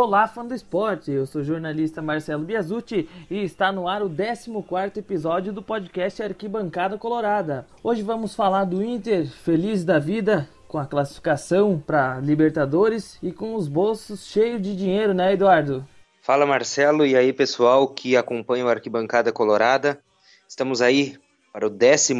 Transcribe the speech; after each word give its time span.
Olá, 0.00 0.28
fã 0.28 0.46
do 0.46 0.54
esporte! 0.54 1.10
Eu 1.10 1.26
sou 1.26 1.40
o 1.40 1.44
jornalista 1.44 2.00
Marcelo 2.00 2.44
Biasucci 2.44 3.08
e 3.28 3.42
está 3.42 3.72
no 3.72 3.88
ar 3.88 4.00
o 4.00 4.08
14 4.08 4.96
episódio 4.96 5.52
do 5.52 5.60
podcast 5.60 6.22
Arquibancada 6.22 6.96
Colorada. 6.96 7.66
Hoje 7.82 8.00
vamos 8.02 8.32
falar 8.32 8.64
do 8.64 8.80
Inter, 8.80 9.26
feliz 9.26 9.84
da 9.84 9.98
vida 9.98 10.48
com 10.68 10.78
a 10.78 10.86
classificação 10.86 11.82
para 11.84 12.20
Libertadores 12.20 13.18
e 13.20 13.32
com 13.32 13.56
os 13.56 13.66
bolsos 13.66 14.28
cheios 14.28 14.62
de 14.62 14.76
dinheiro, 14.76 15.12
né, 15.12 15.32
Eduardo? 15.32 15.84
Fala, 16.22 16.46
Marcelo, 16.46 17.04
e 17.04 17.16
aí, 17.16 17.32
pessoal 17.32 17.88
que 17.88 18.16
acompanha 18.16 18.66
o 18.66 18.68
Arquibancada 18.68 19.32
Colorada. 19.32 20.00
Estamos 20.48 20.80
aí 20.80 21.18
para 21.52 21.66
o 21.66 21.70
14 21.70 22.14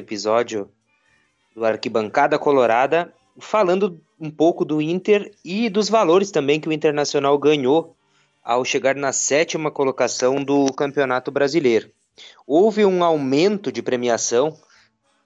episódio 0.00 0.68
do 1.54 1.64
Arquibancada 1.64 2.40
Colorada, 2.40 3.14
falando 3.38 4.00
um 4.20 4.30
pouco 4.30 4.64
do 4.64 4.82
Inter 4.82 5.32
e 5.42 5.70
dos 5.70 5.88
valores 5.88 6.30
também 6.30 6.60
que 6.60 6.68
o 6.68 6.72
Internacional 6.72 7.38
ganhou 7.38 7.96
ao 8.44 8.64
chegar 8.64 8.94
na 8.94 9.12
sétima 9.12 9.70
colocação 9.70 10.44
do 10.44 10.66
Campeonato 10.74 11.30
Brasileiro. 11.30 11.90
Houve 12.46 12.84
um 12.84 13.02
aumento 13.02 13.72
de 13.72 13.82
premiação, 13.82 14.56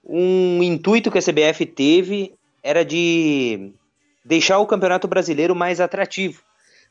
um 0.03 0.63
intuito 0.63 1.11
que 1.11 1.17
a 1.17 1.21
CBF 1.21 1.65
teve 1.65 2.33
era 2.63 2.85
de 2.85 3.73
deixar 4.23 4.59
o 4.59 4.65
Campeonato 4.65 5.07
Brasileiro 5.07 5.53
mais 5.53 5.81
atrativo, 5.81 6.41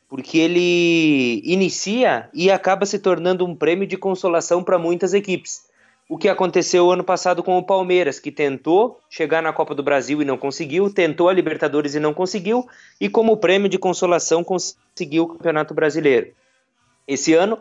porque 0.08 0.38
ele 0.38 1.40
inicia 1.44 2.28
e 2.34 2.50
acaba 2.50 2.84
se 2.84 2.98
tornando 2.98 3.46
um 3.46 3.56
prêmio 3.56 3.86
de 3.86 3.96
consolação 3.96 4.62
para 4.62 4.78
muitas 4.78 5.14
equipes 5.14 5.72
o 6.14 6.16
que 6.16 6.28
aconteceu 6.28 6.92
ano 6.92 7.02
passado 7.02 7.42
com 7.42 7.58
o 7.58 7.62
Palmeiras, 7.64 8.20
que 8.20 8.30
tentou 8.30 9.00
chegar 9.10 9.42
na 9.42 9.52
Copa 9.52 9.74
do 9.74 9.82
Brasil 9.82 10.22
e 10.22 10.24
não 10.24 10.38
conseguiu, 10.38 10.88
tentou 10.88 11.28
a 11.28 11.32
Libertadores 11.32 11.96
e 11.96 11.98
não 11.98 12.14
conseguiu, 12.14 12.68
e 13.00 13.08
como 13.08 13.36
prêmio 13.36 13.68
de 13.68 13.78
consolação 13.78 14.44
conseguiu 14.44 15.24
o 15.24 15.26
Campeonato 15.26 15.74
Brasileiro. 15.74 16.28
Esse 17.04 17.34
ano 17.34 17.58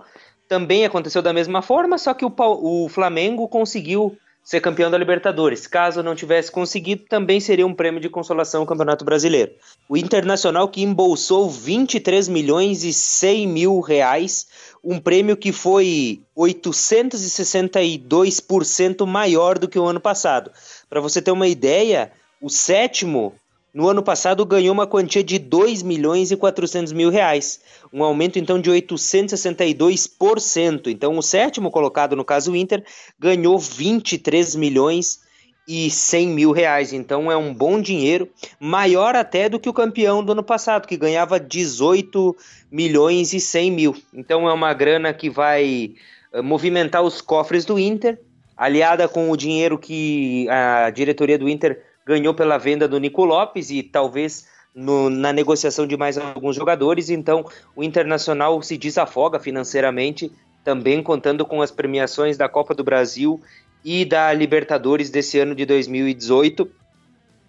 também 0.48 0.86
aconteceu 0.86 1.24
da 1.24 1.34
mesma 1.34 1.64
forma, 1.64 1.98
só 1.98 2.14
que 2.14 2.24
o, 2.24 2.32
o 2.38 2.88
Flamengo 2.90 3.48
conseguiu 3.48 4.16
ser 4.44 4.60
campeão 4.60 4.92
da 4.92 4.98
Libertadores. 4.98 5.66
Caso 5.66 6.04
não 6.04 6.14
tivesse 6.16 6.52
conseguido, 6.52 7.06
também 7.08 7.40
seria 7.40 7.66
um 7.66 7.74
prêmio 7.74 8.02
de 8.02 8.10
consolação 8.10 8.64
o 8.64 8.66
Campeonato 8.66 9.06
Brasileiro. 9.06 9.54
O 9.88 9.96
Internacional 9.96 10.68
que 10.68 10.84
embolsou 10.84 11.50
23 11.50 12.28
milhões 12.28 12.84
e 12.84 12.92
100 12.92 13.48
mil 13.48 13.80
reais, 13.80 14.46
um 14.84 15.00
prêmio 15.00 15.38
que 15.38 15.54
foi 15.54 16.22
862% 16.38 19.06
maior 19.06 19.58
do 19.58 19.70
que 19.70 19.80
o 19.80 19.86
ano 19.86 20.02
passado. 20.02 20.52
Para 20.90 21.00
você 21.00 21.22
ter 21.22 21.32
uma 21.32 21.48
ideia, 21.48 22.12
o 22.42 22.50
sétimo 22.50 23.34
no 23.74 23.90
ano 23.90 24.04
passado 24.04 24.46
ganhou 24.46 24.72
uma 24.72 24.86
quantia 24.86 25.24
de 25.24 25.40
2 25.40 25.82
milhões 25.82 26.30
e 26.32 26.38
400 26.38 26.94
mil 26.94 27.10
reais, 27.10 27.60
um 27.92 28.04
aumento 28.04 28.38
então 28.38 28.62
de 28.62 28.70
862%. 28.70 30.86
Então 30.88 31.18
o 31.18 31.24
sétimo 31.24 31.72
colocado, 31.72 32.16
no 32.16 32.24
caso 32.24 32.52
o 32.52 32.56
Inter, 32.56 32.86
ganhou 33.20 33.58
23 33.58 34.56
milhões 34.56 35.22
e 35.68 35.90
100 35.90 36.28
mil 36.28 36.52
reais. 36.52 36.94
Então 36.94 37.32
é 37.32 37.38
um 37.38 37.52
bom 37.52 37.82
dinheiro, 37.82 38.30
maior 38.60 39.16
até 39.16 39.50
do 39.50 39.60
que 39.60 39.70
o 39.70 39.74
campeão 39.74 40.24
do 40.24 40.34
ano 40.34 40.44
passado, 40.44 40.88
que 40.88 40.96
ganhava 40.96 41.40
18 41.40 42.38
milhões 42.72 43.34
e 43.34 43.40
100 43.40 43.72
mil. 43.72 43.96
Então 44.14 44.48
é 44.48 44.54
uma 44.54 44.72
grana 44.74 45.12
que 45.14 45.32
vai 45.32 45.94
eh, 46.32 46.42
movimentar 46.42 47.02
os 47.02 47.22
cofres 47.22 47.66
do 47.66 47.80
Inter, 47.80 48.20
aliada 48.56 49.08
com 49.08 49.32
o 49.32 49.38
dinheiro 49.38 49.80
que 49.80 50.48
a 50.50 50.92
diretoria 50.92 51.40
do 51.40 51.50
Inter 51.50 51.82
ganhou 52.06 52.34
pela 52.34 52.58
venda 52.58 52.88
do 52.88 53.00
Nico 53.00 53.24
Lopes 53.26 53.70
e 53.70 53.84
talvez 53.84 54.48
no, 54.74 55.10
na 55.10 55.32
negociação 55.32 55.86
de 55.86 55.96
mais 55.96 56.18
alguns 56.18 56.56
jogadores. 56.56 57.10
Então, 57.10 57.46
o 57.76 57.84
Internacional 57.84 58.62
se 58.62 58.78
desafoga 58.78 59.40
financeiramente, 59.40 60.32
também 60.64 61.04
contando 61.04 61.46
com 61.46 61.62
as 61.62 61.72
premiações 61.72 62.38
da 62.38 62.50
Copa 62.50 62.74
do 62.74 62.84
Brasil 62.84 63.42
e 63.84 64.06
da 64.06 64.32
Libertadores 64.34 65.10
desse 65.10 65.38
ano 65.40 65.54
de 65.54 65.66
2018. 65.66 66.70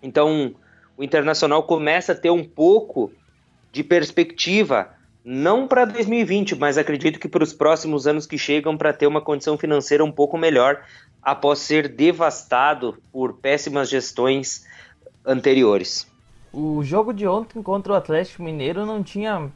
Então, 0.02 0.54
o 0.96 1.02
Internacional 1.02 1.62
começa 1.62 2.12
a 2.12 2.14
ter 2.14 2.30
um 2.30 2.44
pouco 2.44 3.12
de 3.72 3.82
perspectiva, 3.82 4.90
não 5.24 5.66
para 5.66 5.84
2020, 5.84 6.54
mas 6.56 6.78
acredito 6.78 7.18
que 7.18 7.28
para 7.28 7.42
os 7.42 7.52
próximos 7.52 8.06
anos 8.06 8.26
que 8.26 8.38
chegam, 8.38 8.76
para 8.76 8.92
ter 8.92 9.06
uma 9.06 9.20
condição 9.20 9.56
financeira 9.56 10.04
um 10.04 10.12
pouco 10.12 10.36
melhor, 10.36 10.84
após 11.24 11.60
ser 11.60 11.88
devastado 11.88 13.02
por 13.10 13.34
péssimas 13.34 13.88
gestões 13.88 14.66
anteriores. 15.24 16.06
O 16.52 16.84
jogo 16.84 17.12
de 17.12 17.26
ontem 17.26 17.62
contra 17.62 17.94
o 17.94 17.96
Atlético 17.96 18.42
Mineiro 18.42 18.84
não 18.84 19.02
tinha 19.02 19.50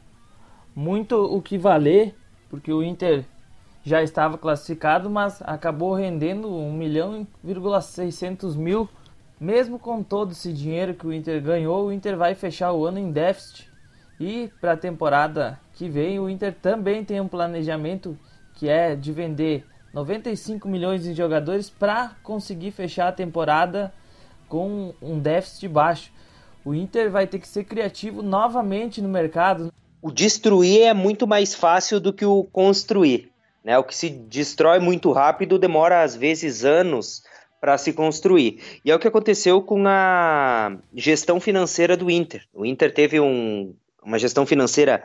muito 0.75 1.15
o 1.15 1.41
que 1.41 1.57
valer, 1.57 2.15
porque 2.49 2.73
o 2.73 2.81
Inter 2.81 3.23
já 3.83 4.01
estava 4.01 4.37
classificado, 4.37 5.09
mas 5.09 5.41
acabou 5.43 5.93
rendendo 5.93 6.53
1 6.53 6.73
milhão 6.73 7.27
e 7.43 7.81
600 7.81 8.55
mil. 8.55 8.89
Mesmo 9.39 9.79
com 9.79 10.03
todo 10.03 10.31
esse 10.31 10.51
dinheiro 10.51 10.93
que 10.93 11.07
o 11.07 11.13
Inter 11.13 11.41
ganhou, 11.41 11.87
o 11.87 11.93
Inter 11.93 12.17
vai 12.17 12.35
fechar 12.35 12.73
o 12.73 12.85
ano 12.85 12.99
em 12.99 13.11
déficit. 13.11 13.69
E 14.19 14.51
para 14.59 14.73
a 14.73 14.77
temporada 14.77 15.57
que 15.73 15.87
vem, 15.87 16.19
o 16.19 16.29
Inter 16.29 16.53
também 16.53 17.05
tem 17.05 17.21
um 17.21 17.27
planejamento 17.27 18.17
que 18.55 18.67
é 18.67 18.95
de 18.95 19.13
vender 19.13 19.65
95 19.93 20.67
milhões 20.67 21.03
de 21.03 21.13
jogadores 21.13 21.69
para 21.69 22.15
conseguir 22.23 22.71
fechar 22.71 23.07
a 23.07 23.11
temporada 23.11 23.93
com 24.47 24.93
um 25.01 25.19
déficit 25.19 25.67
baixo. 25.67 26.11
O 26.63 26.73
Inter 26.73 27.09
vai 27.09 27.25
ter 27.25 27.39
que 27.39 27.47
ser 27.47 27.63
criativo 27.63 28.21
novamente 28.21 29.01
no 29.01 29.09
mercado. 29.09 29.71
O 30.01 30.11
destruir 30.11 30.83
é 30.83 30.93
muito 30.93 31.27
mais 31.27 31.55
fácil 31.55 31.99
do 31.99 32.13
que 32.13 32.25
o 32.25 32.43
construir. 32.43 33.31
Né? 33.63 33.77
O 33.77 33.83
que 33.83 33.95
se 33.95 34.09
destrói 34.09 34.79
muito 34.79 35.11
rápido 35.11 35.59
demora 35.59 36.03
às 36.03 36.15
vezes 36.15 36.63
anos 36.63 37.23
para 37.59 37.77
se 37.77 37.91
construir. 37.91 38.61
E 38.85 38.91
é 38.91 38.95
o 38.95 38.99
que 38.99 39.07
aconteceu 39.07 39.61
com 39.61 39.83
a 39.85 40.77
gestão 40.93 41.39
financeira 41.39 41.97
do 41.97 42.09
Inter. 42.09 42.45
O 42.53 42.65
Inter 42.65 42.93
teve 42.93 43.19
um, 43.19 43.73
uma 44.01 44.17
gestão 44.17 44.45
financeira 44.45 45.03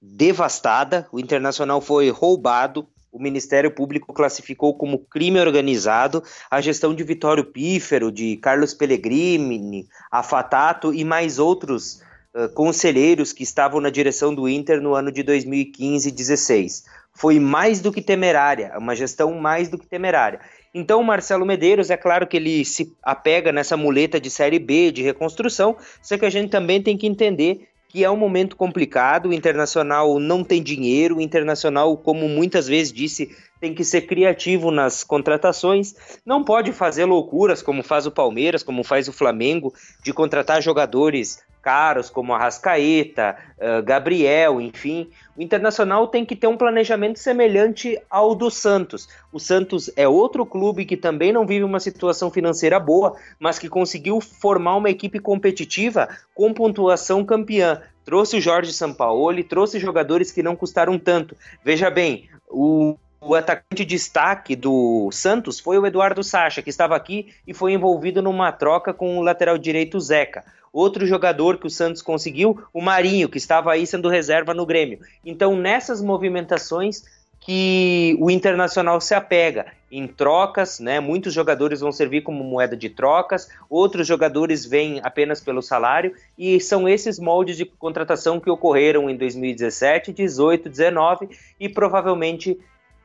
devastada, 0.00 1.06
o 1.12 1.20
Internacional 1.20 1.80
foi 1.80 2.08
roubado, 2.08 2.88
o 3.12 3.20
Ministério 3.20 3.70
Público 3.70 4.12
classificou 4.12 4.74
como 4.74 4.98
crime 4.98 5.40
organizado 5.40 6.22
a 6.50 6.60
gestão 6.60 6.94
de 6.94 7.02
Vitório 7.02 7.44
Pífero, 7.44 8.12
de 8.12 8.36
Carlos 8.36 8.72
Pellegrini, 8.72 9.88
Afatato 10.10 10.94
e 10.94 11.04
mais 11.04 11.38
outros 11.38 12.02
uh, 12.34 12.48
conselheiros 12.54 13.32
que 13.32 13.42
estavam 13.42 13.80
na 13.80 13.90
direção 13.90 14.34
do 14.34 14.48
Inter 14.48 14.80
no 14.80 14.94
ano 14.94 15.10
de 15.10 15.22
2015 15.22 16.08
e 16.08 16.12
16. 16.12 16.84
Foi 17.12 17.40
mais 17.40 17.80
do 17.80 17.92
que 17.92 18.00
temerária, 18.00 18.72
uma 18.78 18.94
gestão 18.94 19.34
mais 19.34 19.68
do 19.68 19.76
que 19.76 19.86
temerária. 19.86 20.40
Então, 20.72 21.00
o 21.00 21.04
Marcelo 21.04 21.44
Medeiros, 21.44 21.90
é 21.90 21.96
claro 21.96 22.28
que 22.28 22.36
ele 22.36 22.64
se 22.64 22.94
apega 23.02 23.50
nessa 23.50 23.76
muleta 23.76 24.20
de 24.20 24.30
Série 24.30 24.60
B, 24.60 24.92
de 24.92 25.02
reconstrução, 25.02 25.76
só 26.00 26.16
que 26.16 26.24
a 26.24 26.30
gente 26.30 26.48
também 26.48 26.80
tem 26.80 26.96
que 26.96 27.08
entender 27.08 27.69
que 27.90 28.04
é 28.04 28.10
um 28.10 28.16
momento 28.16 28.54
complicado, 28.54 29.28
o 29.28 29.32
Internacional 29.32 30.20
não 30.20 30.44
tem 30.44 30.62
dinheiro, 30.62 31.16
o 31.16 31.20
Internacional, 31.20 31.96
como 31.96 32.28
muitas 32.28 32.68
vezes 32.68 32.92
disse, 32.92 33.36
tem 33.60 33.74
que 33.74 33.82
ser 33.82 34.02
criativo 34.02 34.70
nas 34.70 35.02
contratações, 35.02 35.94
não 36.24 36.44
pode 36.44 36.72
fazer 36.72 37.04
loucuras 37.04 37.60
como 37.60 37.82
faz 37.82 38.06
o 38.06 38.10
Palmeiras, 38.12 38.62
como 38.62 38.84
faz 38.84 39.08
o 39.08 39.12
Flamengo, 39.12 39.74
de 40.04 40.12
contratar 40.12 40.62
jogadores 40.62 41.40
caros 41.62 42.10
como 42.10 42.34
Arrascaeta, 42.34 43.36
uh, 43.58 43.82
Gabriel, 43.82 44.60
enfim. 44.60 45.10
O 45.36 45.42
Internacional 45.42 46.08
tem 46.08 46.24
que 46.24 46.36
ter 46.36 46.46
um 46.46 46.56
planejamento 46.56 47.18
semelhante 47.18 48.00
ao 48.08 48.34
do 48.34 48.50
Santos. 48.50 49.08
O 49.32 49.38
Santos 49.38 49.90
é 49.96 50.08
outro 50.08 50.44
clube 50.44 50.84
que 50.84 50.96
também 50.96 51.32
não 51.32 51.46
vive 51.46 51.64
uma 51.64 51.80
situação 51.80 52.30
financeira 52.30 52.80
boa, 52.80 53.16
mas 53.38 53.58
que 53.58 53.68
conseguiu 53.68 54.20
formar 54.20 54.76
uma 54.76 54.90
equipe 54.90 55.18
competitiva 55.18 56.08
com 56.34 56.52
pontuação 56.52 57.24
campeã. 57.24 57.80
Trouxe 58.04 58.36
o 58.36 58.40
Jorge 58.40 58.72
Sampaoli, 58.72 59.44
trouxe 59.44 59.78
jogadores 59.78 60.32
que 60.32 60.42
não 60.42 60.56
custaram 60.56 60.98
tanto. 60.98 61.36
Veja 61.64 61.90
bem, 61.90 62.28
o 62.48 62.96
o 63.20 63.34
atacante 63.34 63.84
de 63.84 63.96
destaque 63.96 64.56
do 64.56 65.10
Santos 65.12 65.60
foi 65.60 65.78
o 65.78 65.86
Eduardo 65.86 66.24
Sacha, 66.24 66.62
que 66.62 66.70
estava 66.70 66.96
aqui 66.96 67.34
e 67.46 67.52
foi 67.52 67.72
envolvido 67.72 68.22
numa 68.22 68.50
troca 68.50 68.94
com 68.94 69.18
o 69.18 69.22
lateral 69.22 69.58
direito 69.58 70.00
Zeca. 70.00 70.44
Outro 70.72 71.06
jogador 71.06 71.58
que 71.58 71.66
o 71.66 71.70
Santos 71.70 72.00
conseguiu, 72.00 72.62
o 72.72 72.80
Marinho, 72.80 73.28
que 73.28 73.38
estava 73.38 73.72
aí 73.72 73.86
sendo 73.86 74.08
reserva 74.08 74.54
no 74.54 74.64
Grêmio. 74.64 75.00
Então, 75.24 75.56
nessas 75.56 76.00
movimentações 76.00 77.02
que 77.40 78.16
o 78.20 78.30
Internacional 78.30 79.00
se 79.00 79.14
apega 79.14 79.66
em 79.90 80.06
trocas, 80.06 80.78
né? 80.78 81.00
Muitos 81.00 81.34
jogadores 81.34 81.80
vão 81.80 81.90
servir 81.90 82.20
como 82.20 82.44
moeda 82.44 82.76
de 82.76 82.88
trocas, 82.88 83.48
outros 83.68 84.06
jogadores 84.06 84.64
vêm 84.64 85.00
apenas 85.02 85.40
pelo 85.40 85.62
salário 85.62 86.14
e 86.38 86.60
são 86.60 86.88
esses 86.88 87.18
moldes 87.18 87.56
de 87.56 87.64
contratação 87.64 88.38
que 88.38 88.50
ocorreram 88.50 89.10
em 89.10 89.16
2017, 89.16 90.12
18, 90.12 90.68
19 90.68 91.28
e 91.58 91.68
provavelmente 91.68 92.58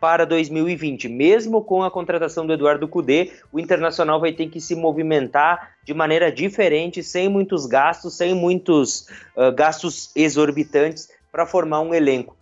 para 0.05 0.23
2020. 0.23 1.09
Mesmo 1.09 1.63
com 1.63 1.81
a 1.81 1.89
contratação 1.89 2.45
do 2.45 2.53
Eduardo 2.53 2.87
Cudê, 2.87 3.31
o 3.51 3.59
Internacional 3.59 4.19
vai 4.19 4.31
ter 4.31 4.47
que 4.49 4.61
se 4.61 4.75
movimentar 4.75 5.71
de 5.83 5.95
maneira 5.95 6.31
diferente, 6.31 7.01
sem 7.01 7.27
muitos 7.27 7.65
gastos, 7.65 8.15
sem 8.15 8.35
muitos 8.35 9.07
uh, 9.35 9.51
gastos 9.51 10.11
exorbitantes, 10.15 11.09
para 11.31 11.47
formar 11.47 11.81
um 11.81 11.91
elenco. 11.91 12.37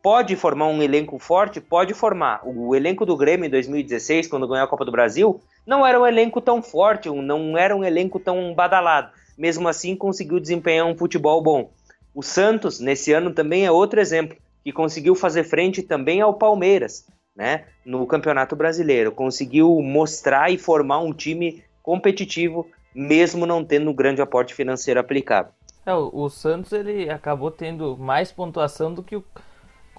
Pode 0.00 0.36
formar 0.36 0.68
um 0.68 0.80
elenco 0.80 1.18
forte? 1.18 1.60
Pode 1.60 1.94
formar. 1.94 2.42
O 2.44 2.76
elenco 2.76 3.04
do 3.04 3.16
Grêmio 3.16 3.44
em 3.44 3.50
2016, 3.50 4.28
quando 4.28 4.46
ganhou 4.46 4.64
a 4.64 4.68
Copa 4.68 4.84
do 4.84 4.92
Brasil, 4.92 5.40
não 5.66 5.84
era 5.84 6.00
um 6.00 6.06
elenco 6.06 6.40
tão 6.40 6.62
forte, 6.62 7.10
não 7.10 7.58
era 7.58 7.74
um 7.74 7.82
elenco 7.82 8.20
tão 8.20 8.54
badalado. 8.54 9.10
Mesmo 9.36 9.66
assim, 9.66 9.96
conseguiu 9.96 10.38
desempenhar 10.38 10.86
um 10.86 10.96
futebol 10.96 11.42
bom. 11.42 11.72
O 12.14 12.22
Santos, 12.22 12.78
nesse 12.78 13.12
ano, 13.12 13.32
também 13.32 13.66
é 13.66 13.72
outro 13.72 14.00
exemplo, 14.00 14.36
que 14.62 14.72
conseguiu 14.72 15.14
fazer 15.14 15.44
frente 15.44 15.82
também 15.82 16.20
ao 16.20 16.34
Palmeiras, 16.34 17.06
né? 17.34 17.64
No 17.84 18.06
Campeonato 18.06 18.54
Brasileiro. 18.54 19.12
Conseguiu 19.12 19.80
mostrar 19.80 20.50
e 20.50 20.58
formar 20.58 21.00
um 21.00 21.12
time 21.12 21.62
competitivo, 21.82 22.66
mesmo 22.94 23.46
não 23.46 23.64
tendo 23.64 23.90
um 23.90 23.94
grande 23.94 24.20
aporte 24.20 24.54
financeiro 24.54 25.00
aplicado. 25.00 25.52
É, 25.84 25.94
o, 25.94 26.28
Santos 26.28 26.72
ele 26.72 27.08
acabou 27.08 27.50
tendo 27.50 27.96
mais 27.96 28.30
pontuação 28.30 28.92
do 28.92 29.02
que 29.02 29.16
o, 29.16 29.24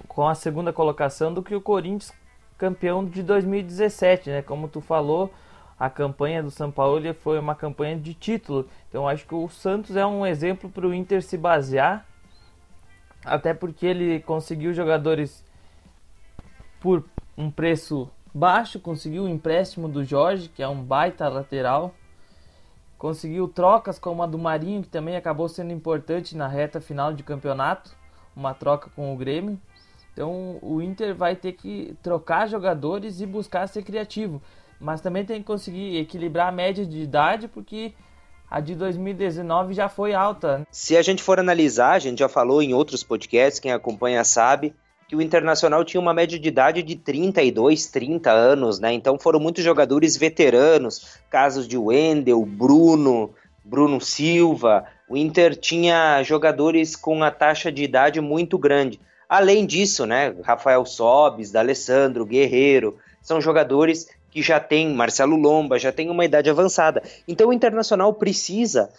com 0.08 0.28
a 0.28 0.36
segunda 0.36 0.72
colocação 0.72 1.34
do 1.34 1.42
que 1.42 1.56
o 1.56 1.62
Corinthians 1.62 2.14
campeão 2.58 3.04
de 3.04 3.24
2017, 3.24 4.30
né? 4.30 4.42
Como 4.44 4.68
tu 4.68 4.80
falou, 4.80 5.34
a 5.80 5.90
campanha 5.90 6.44
do 6.44 6.52
São 6.52 6.70
Paulo 6.70 7.02
foi 7.16 7.40
uma 7.40 7.56
campanha 7.56 7.98
de 7.98 8.14
título. 8.14 8.70
Então 8.88 9.08
acho 9.08 9.26
que 9.26 9.34
o 9.34 9.50
Santos 9.50 9.96
é 9.96 10.06
um 10.06 10.24
exemplo 10.24 10.70
para 10.70 10.86
o 10.86 10.94
Inter 10.94 11.24
se 11.24 11.36
basear, 11.36 12.06
até 13.24 13.54
porque 13.54 13.86
ele 13.86 14.20
conseguiu 14.22 14.74
jogadores 14.74 15.44
por 16.80 17.06
um 17.38 17.52
preço 17.52 18.10
baixo, 18.34 18.80
conseguiu 18.80 19.24
o 19.24 19.30
empréstimo 19.30 19.88
do 19.88 20.04
Jorge, 20.04 20.50
que 20.50 20.64
é 20.64 20.68
um 20.68 20.82
baita 20.82 21.28
lateral. 21.28 21.94
Conseguiu 22.98 23.48
trocas 23.48 23.98
como 23.98 24.22
a 24.22 24.28
do 24.28 24.38
Marinho, 24.38 24.84
que 24.84 24.90
também 24.90 25.16
acabou 25.16 25.50
sendo 25.50 25.72
importante 25.72 26.36
na 26.36 26.48
reta 26.48 26.80
final 26.80 27.14
de 27.14 27.24
campeonato, 27.24 27.96
uma 28.36 28.54
troca 28.54 28.90
com 28.96 29.14
o 29.14 29.18
Grêmio. 29.18 29.60
Então 30.14 30.60
o 30.62 30.82
Inter 30.82 31.16
vai 31.16 31.36
ter 31.36 31.54
que 31.54 31.96
trocar 32.02 32.48
jogadores 32.48 33.22
e 33.22 33.26
buscar 33.26 33.68
ser 33.68 33.84
criativo, 33.84 34.42
mas 34.80 35.02
também 35.02 35.26
tem 35.26 35.40
que 35.40 35.48
conseguir 35.48 35.98
equilibrar 35.98 36.50
a 36.50 36.52
média 36.52 36.86
de 36.86 37.02
idade, 37.02 37.48
porque 37.48 37.94
a 38.52 38.60
de 38.60 38.76
2019 38.76 39.74
já 39.74 39.88
foi 39.88 40.14
alta. 40.14 40.68
Se 40.70 40.98
a 40.98 41.02
gente 41.02 41.24
for 41.24 41.40
analisar, 41.40 41.94
a 41.94 42.00
gente 42.00 42.20
já 42.20 42.28
falou 42.28 42.62
em 42.62 42.74
outros 42.74 43.02
podcasts, 43.02 43.62
quem 43.62 43.72
acompanha 43.72 44.26
sabe, 44.26 44.76
que 45.08 45.16
o 45.16 45.22
Internacional 45.22 45.86
tinha 45.86 46.02
uma 46.02 46.14
média 46.14 46.38
de 46.38 46.50
idade 46.50 46.84
de 46.84 46.98
32, 46.98 47.88
30 47.88 48.30
anos, 48.30 48.78
né? 48.78 48.92
Então 48.92 49.18
foram 49.18 49.40
muitos 49.40 49.64
jogadores 49.64 50.18
veteranos, 50.18 51.18
casos 51.30 51.66
de 51.66 51.78
Wendel, 51.78 52.46
Bruno, 52.46 53.34
Bruno 53.64 54.02
Silva. 54.02 54.84
O 55.08 55.16
Inter 55.16 55.56
tinha 55.56 56.22
jogadores 56.24 56.94
com 56.94 57.24
a 57.24 57.32
taxa 57.32 57.72
de 57.72 57.84
idade 57.84 58.20
muito 58.20 58.58
grande. 58.58 59.00
Além 59.30 59.66
disso, 59.66 60.06
né, 60.06 60.36
Rafael 60.44 60.86
Sobis, 60.86 61.52
D'Alessandro, 61.52 62.26
Guerreiro, 62.26 62.98
são 63.22 63.40
jogadores 63.40 64.10
que 64.32 64.42
já 64.42 64.60
têm, 64.60 64.94
Marcelo 64.94 65.36
Lomba, 65.36 65.78
já 65.78 65.92
tem 65.92 66.10
uma 66.10 66.26
idade 66.26 66.50
avançada. 66.50 67.04
Então 67.28 67.50
o 67.50 67.54
Internacional 67.54 68.14
precisa 68.14 68.90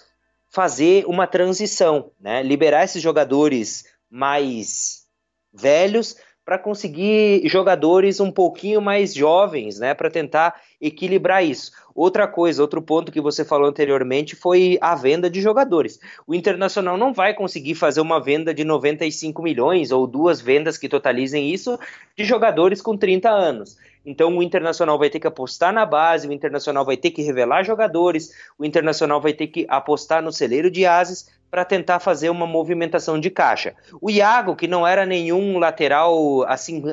fazer 0.48 1.04
uma 1.06 1.26
transição, 1.26 2.10
né? 2.20 2.42
Liberar 2.42 2.84
esses 2.84 3.02
jogadores 3.02 3.86
mais 4.10 5.06
velhos 5.52 6.16
para 6.44 6.58
conseguir 6.58 7.48
jogadores 7.48 8.18
um 8.18 8.30
pouquinho 8.30 8.80
mais 8.80 9.14
jovens, 9.14 9.78
né, 9.78 9.94
para 9.94 10.10
tentar 10.10 10.60
equilibrar 10.80 11.44
isso. 11.44 11.70
Outra 11.94 12.26
coisa, 12.26 12.60
outro 12.60 12.82
ponto 12.82 13.12
que 13.12 13.20
você 13.20 13.44
falou 13.44 13.68
anteriormente 13.68 14.34
foi 14.34 14.76
a 14.80 14.94
venda 14.96 15.30
de 15.30 15.40
jogadores. 15.40 16.00
O 16.26 16.34
Internacional 16.34 16.96
não 16.96 17.12
vai 17.12 17.32
conseguir 17.32 17.76
fazer 17.76 18.00
uma 18.00 18.20
venda 18.20 18.52
de 18.52 18.64
95 18.64 19.40
milhões 19.40 19.92
ou 19.92 20.06
duas 20.06 20.40
vendas 20.40 20.76
que 20.76 20.88
totalizem 20.88 21.48
isso 21.48 21.78
de 22.16 22.24
jogadores 22.24 22.82
com 22.82 22.96
30 22.96 23.30
anos. 23.30 23.76
Então 24.04 24.36
o 24.36 24.42
Internacional 24.42 24.98
vai 24.98 25.08
ter 25.08 25.20
que 25.20 25.26
apostar 25.26 25.72
na 25.72 25.86
base, 25.86 26.26
o 26.26 26.32
Internacional 26.32 26.84
vai 26.84 26.96
ter 26.96 27.10
que 27.10 27.22
revelar 27.22 27.64
jogadores, 27.64 28.30
o 28.58 28.64
Internacional 28.64 29.20
vai 29.20 29.32
ter 29.32 29.46
que 29.46 29.64
apostar 29.68 30.22
no 30.22 30.32
celeiro 30.32 30.70
de 30.70 30.84
ases 30.84 31.30
para 31.50 31.64
tentar 31.66 32.00
fazer 32.00 32.30
uma 32.30 32.46
movimentação 32.46 33.20
de 33.20 33.28
caixa. 33.28 33.74
O 34.00 34.10
Iago, 34.10 34.56
que 34.56 34.66
não 34.66 34.86
era 34.86 35.04
nenhum 35.04 35.58
lateral 35.58 36.44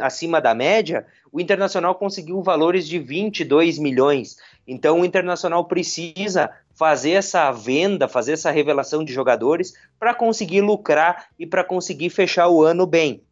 acima 0.02 0.42
da 0.42 0.54
média, 0.54 1.06
o 1.32 1.40
Internacional 1.40 1.96
conseguiu 1.96 2.42
valores 2.42 2.86
de 2.86 3.00
22 3.00 3.80
milhões. 3.80 4.36
Então 4.68 5.00
o 5.00 5.06
Internacional 5.06 5.64
precisa 5.64 6.50
fazer 6.76 7.12
essa 7.12 7.50
venda, 7.52 8.08
fazer 8.08 8.34
essa 8.34 8.52
revelação 8.52 9.04
de 9.04 9.14
jogadores 9.14 9.74
para 9.98 10.14
conseguir 10.14 10.62
lucrar 10.62 11.28
e 11.40 11.46
para 11.46 11.64
conseguir 11.64 12.10
fechar 12.10 12.50
o 12.50 12.62
ano 12.62 12.86
bem. 12.86 13.24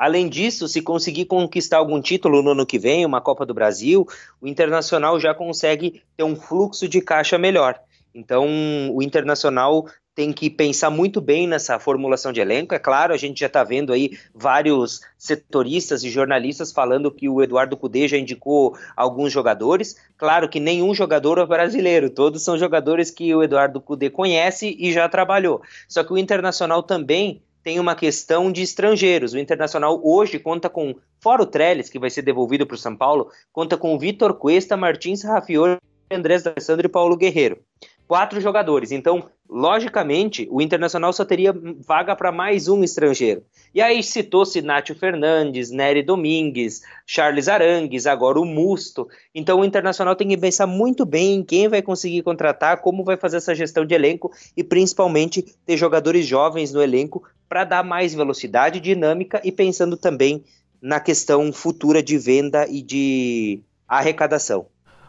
Além 0.00 0.30
disso, 0.30 0.66
se 0.66 0.80
conseguir 0.80 1.26
conquistar 1.26 1.76
algum 1.76 2.00
título 2.00 2.40
no 2.40 2.52
ano 2.52 2.64
que 2.64 2.78
vem, 2.78 3.04
uma 3.04 3.20
Copa 3.20 3.44
do 3.44 3.52
Brasil, 3.52 4.06
o 4.40 4.48
Internacional 4.48 5.20
já 5.20 5.34
consegue 5.34 6.00
ter 6.16 6.24
um 6.24 6.34
fluxo 6.34 6.88
de 6.88 7.02
caixa 7.02 7.36
melhor. 7.36 7.78
Então, 8.14 8.48
o 8.94 9.02
Internacional 9.02 9.84
tem 10.14 10.32
que 10.32 10.48
pensar 10.48 10.88
muito 10.88 11.20
bem 11.20 11.46
nessa 11.46 11.78
formulação 11.78 12.32
de 12.32 12.40
elenco. 12.40 12.74
É 12.74 12.78
claro, 12.78 13.12
a 13.12 13.16
gente 13.18 13.40
já 13.40 13.46
está 13.46 13.62
vendo 13.62 13.92
aí 13.92 14.18
vários 14.34 15.02
setoristas 15.18 16.02
e 16.02 16.08
jornalistas 16.08 16.72
falando 16.72 17.10
que 17.10 17.28
o 17.28 17.42
Eduardo 17.42 17.76
Cudê 17.76 18.08
já 18.08 18.16
indicou 18.16 18.74
alguns 18.96 19.30
jogadores. 19.30 19.96
Claro 20.16 20.48
que 20.48 20.58
nenhum 20.58 20.94
jogador 20.94 21.36
é 21.36 21.44
brasileiro, 21.44 22.08
todos 22.08 22.42
são 22.42 22.56
jogadores 22.56 23.10
que 23.10 23.34
o 23.34 23.42
Eduardo 23.42 23.82
Cudê 23.82 24.08
conhece 24.08 24.74
e 24.78 24.94
já 24.94 25.06
trabalhou. 25.10 25.60
Só 25.86 26.02
que 26.02 26.14
o 26.14 26.16
Internacional 26.16 26.82
também 26.82 27.42
tem 27.62 27.78
uma 27.78 27.94
questão 27.94 28.50
de 28.50 28.62
estrangeiros. 28.62 29.32
O 29.32 29.38
Internacional 29.38 30.00
hoje 30.02 30.38
conta 30.38 30.68
com, 30.68 30.94
fora 31.20 31.42
o 31.42 31.46
Trellis, 31.46 31.90
que 31.90 31.98
vai 31.98 32.10
ser 32.10 32.22
devolvido 32.22 32.66
para 32.66 32.74
o 32.74 32.78
São 32.78 32.96
Paulo, 32.96 33.30
conta 33.52 33.76
com 33.76 33.98
Vitor 33.98 34.34
Cuesta, 34.34 34.76
Martins 34.76 35.22
Rafiori, 35.22 35.78
Andrés 36.10 36.42
D'Alessandro 36.42 36.86
e 36.86 36.90
Paulo 36.90 37.16
Guerreiro 37.16 37.62
quatro 38.10 38.40
jogadores. 38.40 38.90
Então, 38.90 39.30
logicamente, 39.48 40.48
o 40.50 40.60
Internacional 40.60 41.12
só 41.12 41.24
teria 41.24 41.54
vaga 41.86 42.16
para 42.16 42.32
mais 42.32 42.66
um 42.66 42.82
estrangeiro. 42.82 43.44
E 43.72 43.80
aí 43.80 44.02
citou-se 44.02 44.60
Nátio 44.60 44.96
Fernandes, 44.96 45.70
Nery 45.70 46.02
Domingues, 46.02 46.82
Charles 47.06 47.46
Arangues, 47.46 48.08
agora 48.08 48.40
o 48.40 48.44
Musto. 48.44 49.06
Então 49.32 49.60
o 49.60 49.64
Internacional 49.64 50.16
tem 50.16 50.26
que 50.26 50.36
pensar 50.36 50.66
muito 50.66 51.06
bem 51.06 51.34
em 51.34 51.44
quem 51.44 51.68
vai 51.68 51.82
conseguir 51.82 52.22
contratar, 52.22 52.80
como 52.80 53.04
vai 53.04 53.16
fazer 53.16 53.36
essa 53.36 53.54
gestão 53.54 53.86
de 53.86 53.94
elenco 53.94 54.32
e 54.56 54.64
principalmente 54.64 55.42
ter 55.64 55.76
jogadores 55.76 56.26
jovens 56.26 56.72
no 56.72 56.82
elenco 56.82 57.22
para 57.48 57.62
dar 57.62 57.84
mais 57.84 58.12
velocidade, 58.12 58.80
dinâmica 58.80 59.40
e 59.44 59.52
pensando 59.52 59.96
também 59.96 60.42
na 60.82 60.98
questão 60.98 61.52
futura 61.52 62.02
de 62.02 62.18
venda 62.18 62.66
e 62.68 62.82
de 62.82 63.60
arrecadação. 63.86 64.66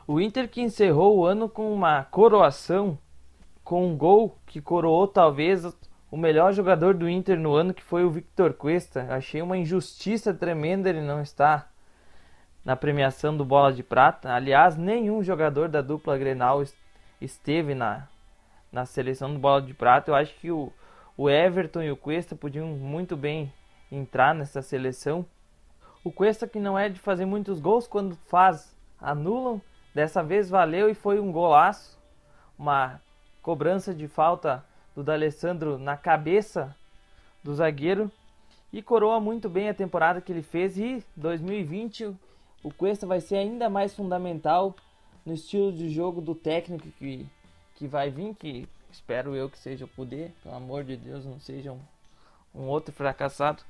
O 0.08 0.20
Inter 0.20 0.50
que 0.50 0.62
encerrou 0.62 1.18
o 1.18 1.26
ano 1.26 1.48
com 1.48 1.72
uma 1.74 2.04
coroação, 2.04 2.98
com 3.64 3.88
um 3.88 3.96
gol 3.96 4.38
que 4.46 4.62
coroou 4.62 5.08
talvez 5.08 5.66
o 6.10 6.18
melhor 6.18 6.52
jogador 6.52 6.94
do 6.94 7.10
Inter 7.10 7.40
no 7.40 7.54
ano, 7.54 7.74
que 7.74 7.84
foi 7.84 8.04
o 8.04 8.10
Victor 8.10 8.54
Cuesta. 8.54 9.08
Achei 9.10 9.42
uma 9.42 9.58
injustiça 9.58 10.34
tremenda 10.34 10.90
ele 10.90 11.02
não 11.02 11.22
estar 11.22 11.72
na 12.66 12.76
premiação 12.76 13.36
do 13.36 13.46
Bola 13.46 13.72
de 13.72 13.84
Prata. 13.84 14.34
Aliás, 14.34 14.76
nenhum 14.76 15.24
jogador 15.24 15.70
da 15.70 15.82
dupla 15.82 16.18
Grenal 16.18 16.62
esteve 17.20 17.74
na, 17.74 18.08
na 18.72 18.86
seleção 18.86 19.34
do 19.34 19.40
Bola 19.40 19.62
de 19.62 19.74
Prata. 19.74 20.12
Eu 20.12 20.16
acho 20.16 20.34
que 20.36 20.52
o, 20.52 20.72
o 21.16 21.30
Everton 21.30 21.82
e 21.82 21.92
o 21.92 21.98
Cuesta 21.98 22.36
podiam 22.36 22.68
muito 22.68 23.16
bem 23.16 23.54
entrar 23.92 24.36
nessa 24.36 24.62
seleção. 24.62 25.26
O 26.04 26.12
Cuesta 26.12 26.48
que 26.48 26.60
não 26.60 26.78
é 26.78 26.90
de 26.90 27.00
fazer 27.00 27.26
muitos 27.26 27.60
gols, 27.60 27.88
quando 27.88 28.16
faz, 28.28 28.76
anulam. 29.00 29.62
Dessa 29.94 30.24
vez 30.24 30.50
valeu 30.50 30.90
e 30.90 30.94
foi 30.94 31.20
um 31.20 31.32
golaço. 31.32 32.00
Uma 32.58 33.02
cobrança 33.42 33.94
de 33.94 34.08
falta 34.08 34.64
do 34.96 35.04
D'Alessandro 35.04 35.78
na 35.78 35.98
cabeça 35.98 36.76
do 37.44 37.54
zagueiro. 37.54 38.12
E 38.72 38.82
coroa 38.82 39.20
muito 39.20 39.50
bem 39.50 39.68
a 39.70 39.74
temporada 39.74 40.22
que 40.22 40.32
ele 40.32 40.44
fez. 40.44 40.78
E 40.78 41.04
2020 41.16 42.16
o 42.64 42.72
Cuesta 42.72 43.08
vai 43.08 43.20
ser 43.20 43.38
ainda 43.38 43.70
mais 43.70 43.94
fundamental 43.94 44.76
no 45.26 45.34
estilo 45.34 45.72
de 45.72 45.90
jogo 45.90 46.22
do 46.22 46.36
técnico 46.36 46.88
que, 46.98 47.28
que 47.76 47.88
vai 47.88 48.10
vir, 48.10 48.36
que 48.36 48.68
espero 48.92 49.36
eu 49.36 49.50
que 49.50 49.58
seja 49.58 49.86
o 49.86 49.88
poder, 49.88 50.32
pelo 50.44 50.56
amor 50.56 50.84
de 50.84 50.96
Deus, 50.96 51.26
não 51.26 51.40
seja 51.40 51.72
um, 51.72 51.80
um 52.54 52.68
outro 52.68 52.94
fracassado. 52.94 53.64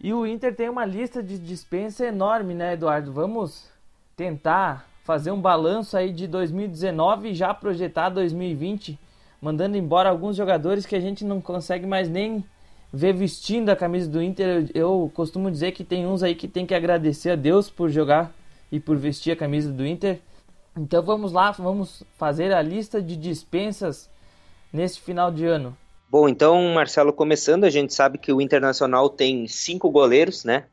E 0.00 0.12
o 0.12 0.26
Inter 0.26 0.54
tem 0.54 0.68
uma 0.68 0.84
lista 0.84 1.22
de 1.22 1.38
dispensa 1.38 2.06
enorme, 2.06 2.54
né, 2.54 2.74
Eduardo? 2.74 3.12
Vamos 3.12 3.70
tentar 4.16 4.88
fazer 5.04 5.30
um 5.30 5.40
balanço 5.40 5.96
aí 5.96 6.12
de 6.12 6.26
2019 6.26 7.30
e 7.30 7.34
já 7.34 7.52
projetar 7.52 8.08
2020, 8.08 8.98
mandando 9.40 9.76
embora 9.76 10.08
alguns 10.08 10.36
jogadores 10.36 10.86
que 10.86 10.96
a 10.96 11.00
gente 11.00 11.24
não 11.24 11.40
consegue 11.40 11.86
mais 11.86 12.08
nem 12.08 12.42
ver 12.92 13.12
vestindo 13.12 13.68
a 13.70 13.76
camisa 13.76 14.08
do 14.08 14.22
Inter. 14.22 14.70
Eu, 14.74 15.02
eu 15.02 15.12
costumo 15.14 15.50
dizer 15.50 15.72
que 15.72 15.84
tem 15.84 16.06
uns 16.06 16.22
aí 16.22 16.34
que 16.34 16.48
tem 16.48 16.64
que 16.64 16.74
agradecer 16.74 17.30
a 17.30 17.36
Deus 17.36 17.68
por 17.68 17.90
jogar 17.90 18.32
e 18.72 18.80
por 18.80 18.96
vestir 18.96 19.32
a 19.32 19.36
camisa 19.36 19.70
do 19.70 19.86
Inter. 19.86 20.20
Então 20.76 21.02
vamos 21.02 21.32
lá, 21.32 21.50
vamos 21.50 22.02
fazer 22.16 22.52
a 22.52 22.62
lista 22.62 23.02
de 23.02 23.16
dispensas 23.16 24.08
neste 24.72 25.00
final 25.00 25.30
de 25.30 25.44
ano. 25.44 25.76
Bom, 26.10 26.28
então, 26.28 26.72
Marcelo, 26.72 27.12
começando, 27.12 27.64
a 27.64 27.70
gente 27.70 27.92
sabe 27.92 28.18
que 28.18 28.32
o 28.32 28.40
Internacional 28.40 29.08
tem 29.10 29.46
cinco 29.48 29.90
goleiros, 29.90 30.44
né? 30.44 30.64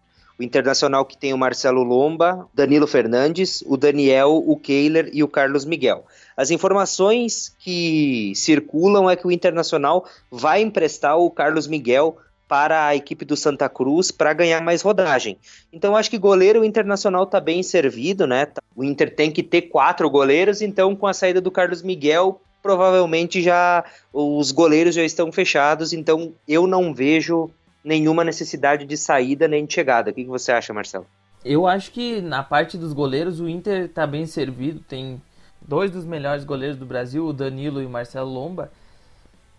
O 0.41 0.43
Internacional 0.43 1.05
que 1.05 1.15
tem 1.15 1.35
o 1.35 1.37
Marcelo 1.37 1.83
Lomba, 1.83 2.47
Danilo 2.51 2.87
Fernandes, 2.87 3.63
o 3.67 3.77
Daniel, 3.77 4.43
o 4.43 4.57
Keiler 4.57 5.07
e 5.13 5.21
o 5.21 5.27
Carlos 5.27 5.65
Miguel. 5.65 6.03
As 6.35 6.49
informações 6.49 7.55
que 7.59 8.33
circulam 8.35 9.07
é 9.07 9.15
que 9.15 9.27
o 9.27 9.31
Internacional 9.31 10.03
vai 10.31 10.63
emprestar 10.63 11.15
o 11.15 11.29
Carlos 11.29 11.67
Miguel 11.67 12.17
para 12.47 12.87
a 12.87 12.95
equipe 12.95 13.23
do 13.23 13.37
Santa 13.37 13.69
Cruz 13.69 14.09
para 14.09 14.33
ganhar 14.33 14.63
mais 14.63 14.81
rodagem. 14.81 15.37
Então 15.71 15.95
acho 15.95 16.09
que 16.09 16.17
goleiro 16.17 16.65
internacional 16.65 17.23
está 17.23 17.39
bem 17.39 17.61
servido, 17.61 18.25
né? 18.25 18.47
O 18.75 18.83
Inter 18.83 19.15
tem 19.15 19.29
que 19.29 19.43
ter 19.43 19.61
quatro 19.69 20.09
goleiros, 20.09 20.59
então 20.59 20.95
com 20.95 21.05
a 21.05 21.13
saída 21.13 21.39
do 21.39 21.51
Carlos 21.51 21.83
Miguel, 21.83 22.41
provavelmente 22.63 23.43
já 23.43 23.85
os 24.11 24.51
goleiros 24.51 24.95
já 24.95 25.03
estão 25.03 25.31
fechados, 25.31 25.93
então 25.93 26.33
eu 26.47 26.65
não 26.65 26.95
vejo 26.95 27.51
nenhuma 27.83 28.23
necessidade 28.23 28.85
de 28.85 28.97
saída 28.97 29.47
nem 29.47 29.65
de 29.65 29.73
chegada. 29.73 30.11
O 30.11 30.13
que, 30.13 30.25
você 30.25 30.51
acha, 30.51 30.73
Marcelo? 30.73 31.05
Eu 31.43 31.67
acho 31.67 31.91
que 31.91 32.21
na 32.21 32.43
parte 32.43 32.77
dos 32.77 32.93
goleiros 32.93 33.39
o 33.39 33.49
Inter 33.49 33.85
está 33.85 34.05
bem 34.05 34.25
servido, 34.25 34.79
tem 34.79 35.21
dois 35.61 35.89
dos 35.89 36.05
melhores 36.05 36.43
goleiros 36.43 36.77
do 36.77 36.85
Brasil, 36.85 37.25
o 37.25 37.33
Danilo 37.33 37.81
e 37.81 37.85
o 37.85 37.89
Marcelo 37.89 38.29
Lomba. 38.29 38.71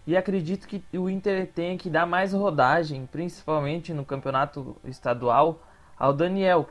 E 0.06 0.16
acredito 0.16 0.66
que 0.66 0.82
o 0.96 1.08
Inter 1.08 1.48
tenha 1.52 1.76
que 1.78 1.88
dar 1.88 2.06
mais 2.06 2.32
rodagem, 2.32 3.08
principalmente 3.10 3.92
no 3.92 4.04
campeonato 4.04 4.76
estadual, 4.84 5.62
ao 5.96 6.12
Daniel, 6.12 6.68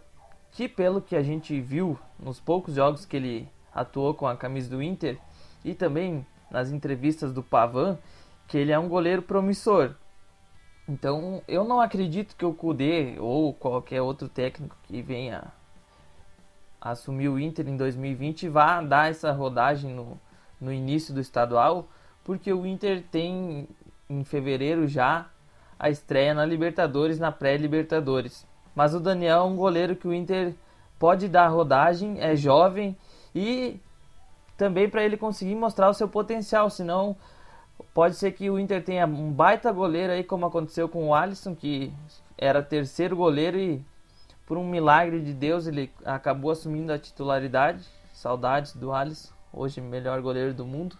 que 0.51 0.67
pelo 0.67 1.01
que 1.01 1.15
a 1.15 1.23
gente 1.23 1.59
viu 1.61 1.97
nos 2.19 2.39
poucos 2.39 2.75
jogos 2.75 3.05
que 3.05 3.15
ele 3.15 3.47
atuou 3.73 4.13
com 4.13 4.27
a 4.27 4.35
camisa 4.35 4.69
do 4.69 4.81
Inter 4.81 5.17
e 5.63 5.73
também 5.73 6.25
nas 6.49 6.71
entrevistas 6.71 7.31
do 7.31 7.41
Pavan, 7.41 7.97
que 8.47 8.57
ele 8.57 8.73
é 8.73 8.77
um 8.77 8.89
goleiro 8.89 9.21
promissor. 9.21 9.95
Então, 10.91 11.41
eu 11.47 11.63
não 11.63 11.79
acredito 11.79 12.35
que 12.35 12.43
o 12.43 12.53
Kudê 12.53 13.15
ou 13.17 13.53
qualquer 13.53 14.01
outro 14.01 14.27
técnico 14.27 14.75
que 14.83 15.01
venha 15.01 15.45
assumir 16.81 17.29
o 17.29 17.39
Inter 17.39 17.69
em 17.69 17.77
2020 17.77 18.49
vá 18.49 18.81
dar 18.81 19.09
essa 19.09 19.31
rodagem 19.31 19.93
no, 19.93 20.19
no 20.59 20.73
início 20.73 21.13
do 21.13 21.21
estadual, 21.21 21.87
porque 22.25 22.51
o 22.51 22.65
Inter 22.65 23.05
tem 23.09 23.69
em 24.09 24.23
fevereiro 24.25 24.85
já 24.85 25.27
a 25.79 25.89
estreia 25.89 26.33
na 26.33 26.43
Libertadores, 26.43 27.17
na 27.17 27.31
pré-Libertadores. 27.31 28.45
Mas 28.75 28.93
o 28.93 28.99
Daniel 28.99 29.39
é 29.39 29.43
um 29.43 29.55
goleiro 29.55 29.95
que 29.95 30.09
o 30.09 30.13
Inter 30.13 30.53
pode 30.99 31.29
dar 31.29 31.47
rodagem, 31.47 32.19
é 32.19 32.35
jovem 32.35 32.97
e 33.33 33.79
também 34.57 34.89
para 34.89 35.05
ele 35.05 35.15
conseguir 35.15 35.55
mostrar 35.55 35.89
o 35.89 35.93
seu 35.93 36.09
potencial, 36.09 36.69
senão 36.69 37.15
pode 37.93 38.15
ser 38.15 38.31
que 38.31 38.49
o 38.49 38.59
Inter 38.59 38.83
tenha 38.83 39.05
um 39.05 39.31
baita 39.31 39.71
goleiro 39.71 40.13
aí, 40.13 40.23
como 40.23 40.45
aconteceu 40.45 40.87
com 40.87 41.07
o 41.07 41.15
Alisson, 41.15 41.55
que 41.55 41.91
era 42.37 42.61
terceiro 42.61 43.15
goleiro 43.15 43.57
e 43.57 43.83
por 44.45 44.57
um 44.57 44.67
milagre 44.67 45.21
de 45.21 45.33
Deus 45.33 45.67
ele 45.67 45.91
acabou 46.03 46.51
assumindo 46.51 46.91
a 46.91 46.99
titularidade. 46.99 47.85
Saudades 48.13 48.73
do 48.73 48.91
Alisson, 48.91 49.31
hoje 49.53 49.79
melhor 49.81 50.21
goleiro 50.21 50.53
do 50.53 50.65
mundo. 50.65 50.97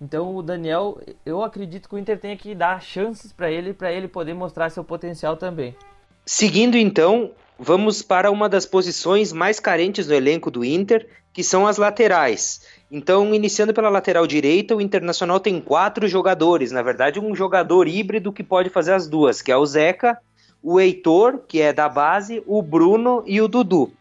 Então 0.00 0.36
o 0.36 0.42
Daniel, 0.42 1.00
eu 1.26 1.42
acredito 1.42 1.88
que 1.88 1.94
o 1.94 1.98
Inter 1.98 2.18
tenha 2.18 2.36
que 2.36 2.54
dar 2.54 2.80
chances 2.80 3.32
para 3.32 3.50
ele, 3.50 3.74
para 3.74 3.92
ele 3.92 4.06
poder 4.08 4.34
mostrar 4.34 4.70
seu 4.70 4.84
potencial 4.84 5.36
também. 5.36 5.76
Seguindo 6.24 6.76
então, 6.76 7.32
vamos 7.58 8.02
para 8.02 8.30
uma 8.30 8.48
das 8.48 8.66
posições 8.66 9.32
mais 9.32 9.58
carentes 9.58 10.06
no 10.06 10.14
elenco 10.14 10.50
do 10.50 10.64
Inter, 10.64 11.08
que 11.32 11.42
são 11.42 11.66
as 11.66 11.78
laterais. 11.78 12.62
Então, 12.90 13.34
iniciando 13.34 13.74
pela 13.74 13.90
lateral 13.90 14.26
direita, 14.26 14.74
o 14.74 14.80
Internacional 14.80 15.38
tem 15.38 15.60
quatro 15.60 16.08
jogadores, 16.08 16.72
na 16.72 16.82
verdade, 16.82 17.20
um 17.20 17.34
jogador 17.34 17.86
híbrido 17.86 18.32
que 18.32 18.42
pode 18.42 18.70
fazer 18.70 18.94
as 18.94 19.06
duas, 19.06 19.42
que 19.42 19.52
é 19.52 19.56
o 19.56 19.66
Zeca, 19.66 20.18
o 20.62 20.80
Heitor, 20.80 21.40
que 21.46 21.60
é 21.60 21.72
da 21.72 21.88
base, 21.88 22.42
o 22.46 22.62
Bruno 22.62 23.22
e 23.26 23.40
o 23.40 23.48
Dudu. 23.48 23.92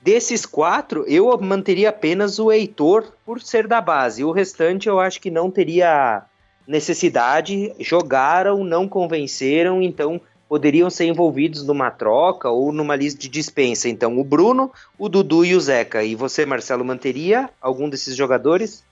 Desses 0.00 0.46
quatro, 0.46 1.04
eu 1.08 1.36
manteria 1.40 1.88
apenas 1.88 2.38
o 2.38 2.52
Heitor 2.52 3.12
por 3.26 3.42
ser 3.42 3.66
da 3.66 3.80
base. 3.80 4.24
O 4.24 4.30
restante 4.30 4.88
eu 4.88 5.00
acho 5.00 5.20
que 5.20 5.30
não 5.30 5.50
teria 5.50 6.22
necessidade. 6.66 7.74
Jogaram, 7.80 8.62
não 8.62 8.88
convenceram, 8.88 9.82
então 9.82 10.20
poderiam 10.48 10.88
ser 10.88 11.04
envolvidos 11.04 11.64
numa 11.66 11.90
troca 11.90 12.48
ou 12.48 12.72
numa 12.72 12.96
lista 12.96 13.20
de 13.20 13.28
dispensa. 13.28 13.88
Então, 13.88 14.18
o 14.18 14.24
Bruno, 14.24 14.72
o 14.98 15.08
Dudu 15.08 15.44
e 15.44 15.54
o 15.54 15.60
Zeca. 15.60 16.02
E 16.02 16.14
você, 16.14 16.46
Marcelo, 16.46 16.84
manteria 16.84 17.50
algum 17.60 17.88
desses 17.88 18.16
jogadores? 18.16 18.82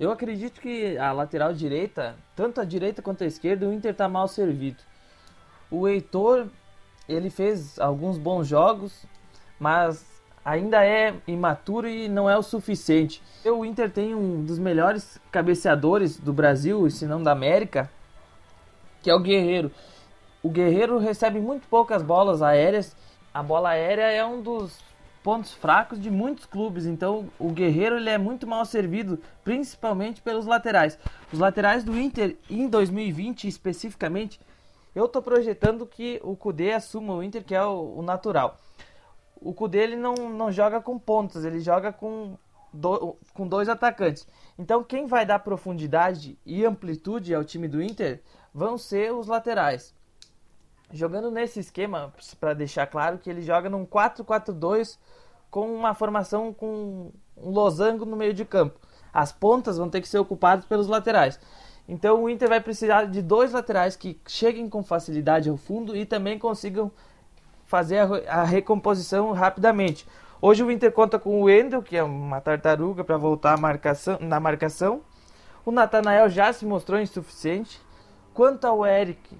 Eu 0.00 0.10
acredito 0.10 0.60
que 0.60 0.96
a 0.98 1.12
lateral 1.12 1.52
direita, 1.52 2.16
tanto 2.34 2.60
a 2.60 2.64
direita 2.64 3.02
quanto 3.02 3.22
a 3.22 3.26
esquerda, 3.26 3.68
o 3.68 3.72
Inter 3.72 3.92
está 3.92 4.08
mal 4.08 4.26
servido. 4.26 4.78
O 5.70 5.86
Heitor, 5.86 6.46
ele 7.08 7.30
fez 7.30 7.78
alguns 7.78 8.18
bons 8.18 8.48
jogos, 8.48 9.04
mas 9.60 10.04
ainda 10.44 10.84
é 10.84 11.14
imaturo 11.26 11.88
e 11.88 12.08
não 12.08 12.28
é 12.28 12.36
o 12.36 12.42
suficiente. 12.42 13.22
O 13.44 13.64
Inter 13.64 13.90
tem 13.90 14.14
um 14.14 14.44
dos 14.44 14.58
melhores 14.58 15.20
cabeceadores 15.30 16.18
do 16.18 16.32
Brasil, 16.32 16.88
se 16.90 17.06
não 17.06 17.22
da 17.22 17.32
América, 17.32 17.90
que 19.02 19.10
é 19.10 19.14
o 19.14 19.20
Guerreiro. 19.20 19.70
O 20.44 20.48
Guerreiro 20.48 20.98
recebe 20.98 21.40
muito 21.40 21.66
poucas 21.66 22.02
bolas 22.02 22.42
aéreas. 22.42 22.94
A 23.32 23.42
bola 23.42 23.70
aérea 23.70 24.04
é 24.04 24.24
um 24.24 24.40
dos 24.40 24.78
pontos 25.24 25.52
fracos 25.52 25.98
de 25.98 26.08
muitos 26.10 26.46
clubes, 26.46 26.86
então 26.86 27.28
o 27.38 27.50
Guerreiro 27.50 27.96
ele 27.96 28.10
é 28.10 28.18
muito 28.18 28.46
mal 28.46 28.64
servido, 28.64 29.18
principalmente 29.42 30.22
pelos 30.22 30.46
laterais. 30.46 30.96
Os 31.32 31.40
laterais 31.40 31.82
do 31.82 31.98
Inter 31.98 32.36
em 32.48 32.68
2020 32.68 33.48
especificamente, 33.48 34.38
eu 34.94 35.06
estou 35.06 35.20
projetando 35.20 35.84
que 35.86 36.20
o 36.22 36.36
Cudê 36.36 36.72
assuma 36.72 37.14
o 37.14 37.22
Inter, 37.22 37.42
que 37.42 37.54
é 37.54 37.64
o, 37.64 37.96
o 37.96 38.02
natural 38.02 38.60
o 39.44 39.52
Kudê 39.52 39.78
ele 39.78 39.96
não, 39.96 40.14
não 40.30 40.50
joga 40.50 40.80
com 40.80 40.98
pontas, 40.98 41.44
ele 41.44 41.60
joga 41.60 41.92
com, 41.92 42.36
do, 42.72 43.16
com 43.34 43.46
dois 43.46 43.68
atacantes. 43.68 44.26
Então 44.58 44.82
quem 44.82 45.06
vai 45.06 45.26
dar 45.26 45.38
profundidade 45.40 46.38
e 46.46 46.64
amplitude 46.64 47.34
ao 47.34 47.44
time 47.44 47.68
do 47.68 47.82
Inter 47.82 48.22
vão 48.52 48.78
ser 48.78 49.12
os 49.12 49.26
laterais. 49.26 49.94
Jogando 50.94 51.28
nesse 51.28 51.58
esquema, 51.58 52.14
para 52.38 52.54
deixar 52.54 52.86
claro 52.86 53.18
que 53.18 53.28
ele 53.28 53.42
joga 53.42 53.68
num 53.68 53.84
4-4-2 53.84 54.96
com 55.50 55.74
uma 55.74 55.92
formação 55.92 56.52
com 56.52 57.10
um 57.36 57.50
losango 57.50 58.04
no 58.04 58.16
meio 58.16 58.32
de 58.32 58.44
campo. 58.44 58.78
As 59.12 59.32
pontas 59.32 59.76
vão 59.76 59.90
ter 59.90 60.00
que 60.00 60.08
ser 60.08 60.20
ocupadas 60.20 60.64
pelos 60.64 60.86
laterais. 60.86 61.40
Então 61.88 62.22
o 62.22 62.30
Inter 62.30 62.48
vai 62.48 62.60
precisar 62.60 63.06
de 63.06 63.20
dois 63.20 63.50
laterais 63.50 63.96
que 63.96 64.20
cheguem 64.28 64.68
com 64.68 64.84
facilidade 64.84 65.48
ao 65.48 65.56
fundo 65.56 65.96
e 65.96 66.06
também 66.06 66.38
consigam 66.38 66.92
fazer 67.66 67.98
a, 67.98 68.42
a 68.42 68.44
recomposição 68.44 69.32
rapidamente. 69.32 70.06
Hoje 70.40 70.62
o 70.62 70.70
Inter 70.70 70.92
conta 70.92 71.18
com 71.18 71.40
o 71.40 71.46
Wendel, 71.46 71.82
que 71.82 71.96
é 71.96 72.04
uma 72.04 72.40
tartaruga 72.40 73.02
para 73.02 73.16
voltar 73.16 73.58
marcação, 73.58 74.16
na 74.20 74.38
marcação. 74.38 75.00
O 75.66 75.72
Natanael 75.72 76.28
já 76.28 76.52
se 76.52 76.64
mostrou 76.64 77.00
insuficiente. 77.00 77.80
Quanto 78.32 78.64
ao 78.64 78.86
Eric, 78.86 79.36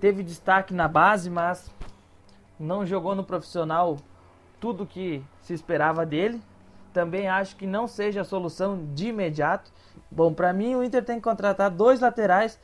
teve 0.00 0.22
destaque 0.22 0.74
na 0.74 0.88
base, 0.88 1.30
mas 1.30 1.70
não 2.58 2.86
jogou 2.86 3.14
no 3.14 3.24
profissional 3.24 3.96
tudo 4.60 4.86
que 4.86 5.22
se 5.40 5.52
esperava 5.52 6.04
dele. 6.04 6.40
Também 6.92 7.28
acho 7.28 7.56
que 7.56 7.66
não 7.66 7.86
seja 7.86 8.22
a 8.22 8.24
solução 8.24 8.86
de 8.94 9.08
imediato. 9.08 9.70
Bom, 10.10 10.32
para 10.32 10.52
mim 10.52 10.74
o 10.74 10.82
Inter 10.82 11.04
tem 11.04 11.16
que 11.16 11.22
contratar 11.22 11.70
dois 11.70 12.00
laterais 12.00 12.58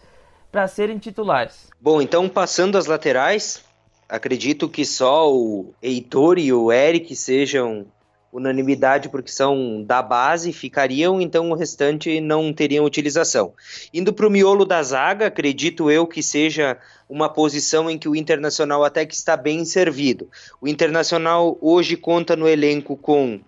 para 0.50 0.66
serem 0.68 0.98
titulares. 0.98 1.70
Bom, 1.80 2.00
então 2.00 2.28
passando 2.28 2.76
as 2.76 2.86
laterais, 2.86 3.64
acredito 4.08 4.68
que 4.68 4.84
só 4.84 5.32
o 5.32 5.74
Heitor 5.82 6.38
e 6.38 6.52
o 6.52 6.70
Eric 6.72 7.14
sejam 7.16 7.86
unanimidade 8.32 9.10
porque 9.10 9.30
são 9.30 9.84
da 9.84 10.00
base, 10.02 10.52
ficariam, 10.52 11.20
então 11.20 11.50
o 11.50 11.54
restante 11.54 12.18
não 12.18 12.52
teriam 12.52 12.84
utilização. 12.84 13.52
Indo 13.92 14.12
para 14.12 14.26
o 14.26 14.30
miolo 14.30 14.64
da 14.64 14.82
zaga, 14.82 15.26
acredito 15.26 15.90
eu 15.90 16.06
que 16.06 16.22
seja 16.22 16.78
uma 17.08 17.28
posição 17.28 17.90
em 17.90 17.98
que 17.98 18.08
o 18.08 18.16
Internacional 18.16 18.82
até 18.82 19.04
que 19.04 19.14
está 19.14 19.36
bem 19.36 19.66
servido. 19.66 20.30
O 20.60 20.66
Internacional 20.66 21.58
hoje 21.60 21.94
conta 21.94 22.34
no 22.34 22.48
elenco 22.48 22.96
com 22.96 23.38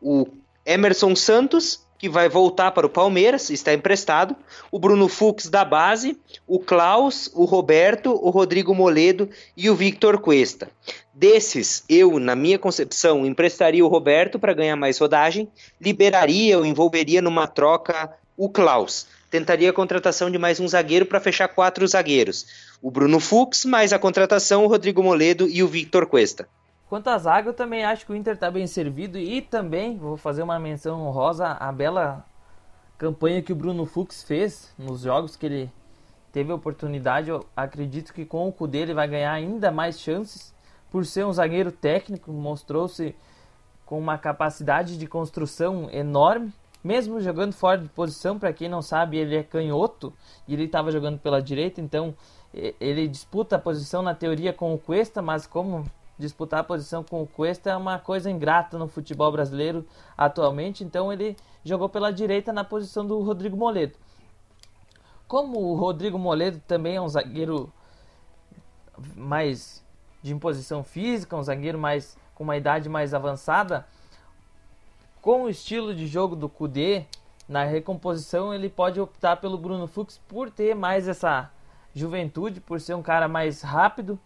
o 0.00 0.28
Emerson 0.64 1.16
Santos, 1.16 1.84
que 1.98 2.08
vai 2.08 2.28
voltar 2.28 2.70
para 2.70 2.86
o 2.86 2.90
Palmeiras, 2.90 3.50
está 3.50 3.74
emprestado, 3.74 4.36
o 4.70 4.78
Bruno 4.78 5.08
Fux 5.08 5.48
da 5.48 5.64
base, 5.64 6.16
o 6.46 6.60
Klaus, 6.60 7.28
o 7.34 7.44
Roberto, 7.44 8.12
o 8.12 8.30
Rodrigo 8.30 8.74
Moledo 8.74 9.28
e 9.56 9.68
o 9.68 9.74
Victor 9.74 10.20
Cuesta. 10.20 10.70
Desses, 11.12 11.82
eu, 11.88 12.20
na 12.20 12.36
minha 12.36 12.58
concepção, 12.58 13.26
emprestaria 13.26 13.84
o 13.84 13.88
Roberto 13.88 14.38
para 14.38 14.54
ganhar 14.54 14.76
mais 14.76 14.98
rodagem, 14.98 15.48
liberaria 15.80 16.56
ou 16.56 16.64
envolveria 16.64 17.20
numa 17.20 17.48
troca 17.48 18.16
o 18.36 18.48
Klaus. 18.48 19.08
Tentaria 19.28 19.70
a 19.70 19.72
contratação 19.72 20.30
de 20.30 20.38
mais 20.38 20.60
um 20.60 20.68
zagueiro 20.68 21.04
para 21.04 21.20
fechar 21.20 21.48
quatro 21.48 21.86
zagueiros. 21.86 22.46
O 22.80 22.90
Bruno 22.90 23.18
Fux, 23.18 23.64
mais 23.64 23.92
a 23.92 23.98
contratação, 23.98 24.64
o 24.64 24.68
Rodrigo 24.68 25.02
Moledo 25.02 25.48
e 25.48 25.62
o 25.62 25.68
Victor 25.68 26.06
Cuesta. 26.06 26.48
Quanto 26.88 27.08
à 27.08 27.18
zaga, 27.18 27.50
eu 27.50 27.54
também 27.54 27.84
acho 27.84 28.06
que 28.06 28.12
o 28.12 28.16
Inter 28.16 28.32
está 28.32 28.50
bem 28.50 28.66
servido 28.66 29.18
e 29.18 29.42
também 29.42 29.98
vou 29.98 30.16
fazer 30.16 30.42
uma 30.42 30.58
menção 30.58 31.06
honrosa 31.06 31.48
à 31.48 31.70
bela 31.70 32.24
campanha 32.96 33.42
que 33.42 33.52
o 33.52 33.56
Bruno 33.56 33.84
Fux 33.84 34.22
fez 34.22 34.74
nos 34.78 35.02
jogos 35.02 35.36
que 35.36 35.44
ele 35.44 35.72
teve 36.32 36.50
oportunidade. 36.50 37.28
Eu 37.28 37.44
acredito 37.54 38.14
que 38.14 38.24
com 38.24 38.48
o 38.48 38.52
Cudê 38.52 38.78
ele 38.78 38.94
vai 38.94 39.06
ganhar 39.06 39.32
ainda 39.32 39.70
mais 39.70 40.00
chances 40.00 40.54
por 40.90 41.04
ser 41.04 41.26
um 41.26 41.32
zagueiro 41.32 41.70
técnico, 41.70 42.32
mostrou-se 42.32 43.14
com 43.84 43.98
uma 43.98 44.16
capacidade 44.16 44.96
de 44.96 45.06
construção 45.06 45.90
enorme, 45.90 46.50
mesmo 46.82 47.20
jogando 47.20 47.52
fora 47.52 47.76
de 47.76 47.88
posição. 47.90 48.38
Para 48.38 48.54
quem 48.54 48.66
não 48.66 48.80
sabe, 48.80 49.18
ele 49.18 49.36
é 49.36 49.42
canhoto 49.42 50.10
e 50.46 50.54
ele 50.54 50.64
estava 50.64 50.90
jogando 50.90 51.18
pela 51.18 51.42
direita, 51.42 51.82
então 51.82 52.14
ele 52.80 53.06
disputa 53.06 53.56
a 53.56 53.58
posição 53.58 54.00
na 54.00 54.14
teoria 54.14 54.54
com 54.54 54.72
o 54.72 54.78
Cuesta, 54.78 55.20
mas 55.20 55.46
como 55.46 55.84
disputar 56.18 56.60
a 56.60 56.64
posição 56.64 57.04
com 57.04 57.22
o 57.22 57.26
Cuesta 57.26 57.70
é 57.70 57.76
uma 57.76 57.98
coisa 57.98 58.30
ingrata 58.30 58.76
no 58.76 58.88
futebol 58.88 59.30
brasileiro 59.30 59.86
atualmente, 60.16 60.82
então 60.82 61.12
ele 61.12 61.36
jogou 61.64 61.88
pela 61.88 62.12
direita 62.12 62.52
na 62.52 62.64
posição 62.64 63.06
do 63.06 63.20
Rodrigo 63.20 63.56
Moledo. 63.56 63.96
Como 65.26 65.60
o 65.60 65.74
Rodrigo 65.76 66.18
Moledo 66.18 66.60
também 66.66 66.96
é 66.96 67.00
um 67.00 67.08
zagueiro 67.08 67.72
mais 69.14 69.84
de 70.22 70.32
imposição 70.32 70.82
física, 70.82 71.36
um 71.36 71.42
zagueiro 71.42 71.78
mais 71.78 72.16
com 72.34 72.44
uma 72.44 72.56
idade 72.56 72.88
mais 72.88 73.14
avançada, 73.14 73.86
com 75.20 75.44
o 75.44 75.48
estilo 75.48 75.94
de 75.94 76.06
jogo 76.06 76.34
do 76.34 76.48
Kudê, 76.48 77.04
na 77.48 77.64
recomposição 77.64 78.52
ele 78.52 78.68
pode 78.68 79.00
optar 79.00 79.36
pelo 79.36 79.58
Bruno 79.58 79.86
Fux 79.86 80.20
por 80.28 80.50
ter 80.50 80.74
mais 80.74 81.08
essa 81.08 81.50
juventude, 81.94 82.60
por 82.60 82.80
ser 82.80 82.94
um 82.94 83.02
cara 83.02 83.26
mais 83.26 83.62
rápido. 83.62 84.18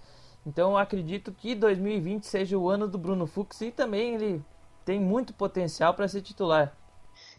Então 0.46 0.76
acredito 0.76 1.32
que 1.32 1.54
2020 1.54 2.24
seja 2.26 2.58
o 2.58 2.68
ano 2.68 2.88
do 2.88 2.98
Bruno 2.98 3.26
Fux 3.26 3.60
e 3.60 3.70
também 3.70 4.14
ele 4.14 4.42
tem 4.84 5.00
muito 5.00 5.32
potencial 5.32 5.94
para 5.94 6.08
ser 6.08 6.22
titular. 6.22 6.76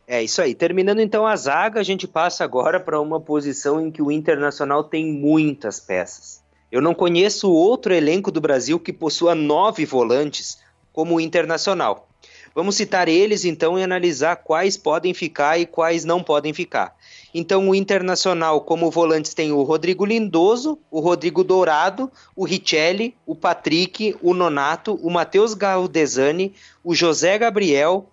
É 0.07 0.21
isso 0.21 0.41
aí. 0.41 0.53
Terminando 0.53 0.99
então 0.99 1.25
a 1.25 1.35
zaga, 1.35 1.79
a 1.79 1.83
gente 1.83 2.07
passa 2.07 2.43
agora 2.43 2.79
para 2.79 2.99
uma 2.99 3.19
posição 3.19 3.79
em 3.79 3.91
que 3.91 4.01
o 4.01 4.11
Internacional 4.11 4.83
tem 4.83 5.11
muitas 5.11 5.79
peças. 5.79 6.43
Eu 6.71 6.81
não 6.81 6.93
conheço 6.93 7.51
outro 7.51 7.93
elenco 7.93 8.31
do 8.31 8.41
Brasil 8.41 8.79
que 8.79 8.91
possua 8.91 9.35
nove 9.35 9.85
volantes 9.85 10.59
como 10.91 11.15
o 11.15 11.21
Internacional. 11.21 12.07
Vamos 12.55 12.75
citar 12.75 13.07
eles 13.07 13.45
então 13.45 13.79
e 13.79 13.83
analisar 13.83 14.35
quais 14.35 14.77
podem 14.77 15.13
ficar 15.13 15.57
e 15.57 15.65
quais 15.65 16.05
não 16.05 16.21
podem 16.21 16.53
ficar. 16.53 16.95
Então, 17.33 17.69
o 17.69 17.73
Internacional, 17.73 18.61
como 18.61 18.91
volantes, 18.91 19.33
tem 19.33 19.51
o 19.51 19.63
Rodrigo 19.63 20.05
Lindoso, 20.05 20.77
o 20.91 20.99
Rodrigo 20.99 21.43
Dourado, 21.43 22.11
o 22.35 22.45
Richelli, 22.45 23.15
o 23.25 23.35
Patrick, 23.35 24.15
o 24.21 24.35
Nonato, 24.35 24.99
o 25.01 25.09
Matheus 25.09 25.55
Galdesani, 25.55 26.53
o 26.83 26.93
José 26.93 27.39
Gabriel, 27.39 28.07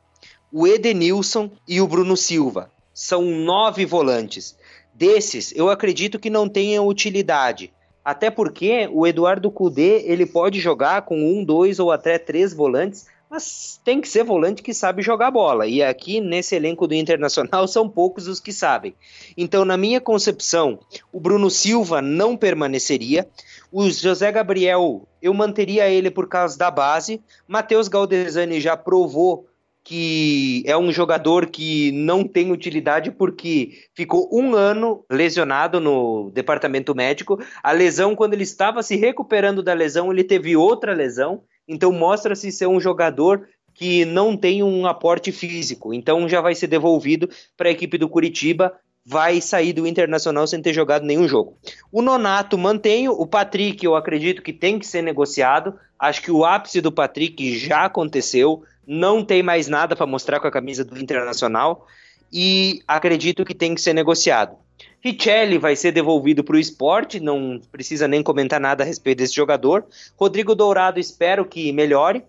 o 0.51 0.67
Edenilson 0.67 1.51
e 1.69 1.81
o 1.83 1.87
Bruno 1.87 2.17
Silva. 2.17 2.71
São 2.95 3.23
nove 3.23 3.85
volantes. 3.85 4.57
Desses, 4.95 5.53
eu 5.55 5.69
acredito 5.69 6.19
que 6.19 6.31
não 6.31 6.49
tenham 6.49 6.87
utilidade. 6.87 7.71
Até 8.03 8.31
porque 8.31 8.89
o 8.91 9.07
Eduardo 9.07 9.51
Cudê 9.51 10.03
ele 10.07 10.25
pode 10.25 10.59
jogar 10.59 11.03
com 11.03 11.17
um, 11.17 11.45
dois 11.45 11.79
ou 11.79 11.93
até 11.93 12.19
três 12.19 12.55
volantes, 12.55 13.07
mas 13.31 13.81
tem 13.85 14.01
que 14.01 14.09
ser 14.09 14.25
volante 14.25 14.61
que 14.61 14.75
sabe 14.75 15.03
jogar 15.03 15.31
bola. 15.31 15.67
E 15.67 15.83
aqui 15.83 16.21
nesse 16.21 16.57
elenco 16.57 16.89
do 16.89 16.95
Internacional 16.95 17.67
são 17.69 17.89
poucos 17.89 18.27
os 18.27 18.41
que 18.41 18.53
sabem. 18.53 18.95
Então, 19.37 19.65
na 19.65 19.77
minha 19.77 20.01
concepção, 20.01 20.81
o 21.13 21.21
Bruno 21.21 21.49
Silva 21.49 22.03
não 22.03 22.37
permaneceria. 22.37 23.29
O 23.71 23.89
José 23.89 24.33
Gabriel, 24.33 25.07
eu 25.23 25.33
manteria 25.33 25.89
ele 25.89 26.11
por 26.11 26.29
causa 26.29 26.59
da 26.59 26.73
base. 26.73 27.23
Matheus 27.47 27.87
Galdesani 27.87 28.61
já 28.61 28.77
provou 28.77 29.47
que 29.83 30.63
é 30.67 30.77
um 30.77 30.93
jogador 30.93 31.47
que 31.47 31.91
não 31.93 32.25
tem 32.25 32.53
utilidade 32.53 33.11
porque 33.11 33.71
ficou 33.95 34.29
um 34.33 34.55
ano 34.55 35.05
lesionado 35.11 35.81
no 35.81 36.31
departamento 36.33 36.95
médico. 36.95 37.39
A 37.63 37.73
lesão, 37.73 38.15
quando 38.15 38.35
ele 38.35 38.43
estava 38.43 38.83
se 38.83 38.97
recuperando 38.97 39.63
da 39.63 39.73
lesão, 39.73 40.13
ele 40.13 40.25
teve 40.25 40.57
outra 40.57 40.93
lesão. 40.93 41.43
Então 41.71 41.93
mostra-se 41.93 42.51
ser 42.51 42.67
um 42.67 42.81
jogador 42.81 43.49
que 43.73 44.05
não 44.05 44.37
tem 44.37 44.61
um 44.63 44.87
aporte 44.87 45.31
físico. 45.31 45.95
Então 45.95 46.29
já 46.29 46.41
vai 46.41 46.55
ser 46.55 46.67
devolvido 46.67 47.31
para 47.57 47.69
a 47.69 47.73
equipe 47.73 47.97
do 47.97 48.09
Curitiba. 48.09 48.75
Vai 49.07 49.41
sair 49.41 49.73
do 49.73 49.87
Internacional 49.87 50.47
sem 50.47 50.61
ter 50.61 50.75
jogado 50.75 51.07
nenhum 51.07 51.29
jogo. 51.29 51.57
O 51.91 52.03
Nonato 52.03 52.59
mantenho. 52.59 53.13
O 53.13 53.27
Patrick, 53.27 53.85
eu 53.85 53.95
acredito 53.95 54.43
que 54.43 54.53
tem 54.53 54.79
que 54.79 54.87
ser 54.87 55.01
negociado. 55.01 55.75
Acho 55.99 56.21
que 56.21 56.31
o 56.31 56.45
ápice 56.45 56.81
do 56.81 56.93
Patrick 56.93 57.57
já 57.57 57.85
aconteceu 57.85 58.63
não 58.87 59.25
tem 59.25 59.43
mais 59.43 59.69
nada 59.69 59.95
para 59.95 60.07
mostrar 60.07 60.41
com 60.41 60.49
a 60.49 60.51
camisa 60.51 60.85
do 60.85 60.99
Internacional 60.99 61.87
e 62.33 62.81
acredito 62.87 63.45
que 63.45 63.55
tem 63.55 63.75
que 63.75 63.81
ser 63.81 63.95
negociado. 63.95 64.57
Richelli 65.03 65.57
vai 65.57 65.75
ser 65.75 65.93
devolvido 65.93 66.45
para 66.45 66.57
o 66.57 66.59
esporte, 66.59 67.19
não 67.19 67.61
precisa 67.73 68.07
nem 68.07 68.23
comentar 68.23 68.61
nada 68.61 68.85
a 68.85 68.87
respeito 68.87 69.19
desse 69.19 69.35
jogador. 69.35 69.85
Rodrigo 70.17 70.55
Dourado, 70.55 71.01
espero 71.01 71.45
que 71.45 71.73
melhore 71.73 72.23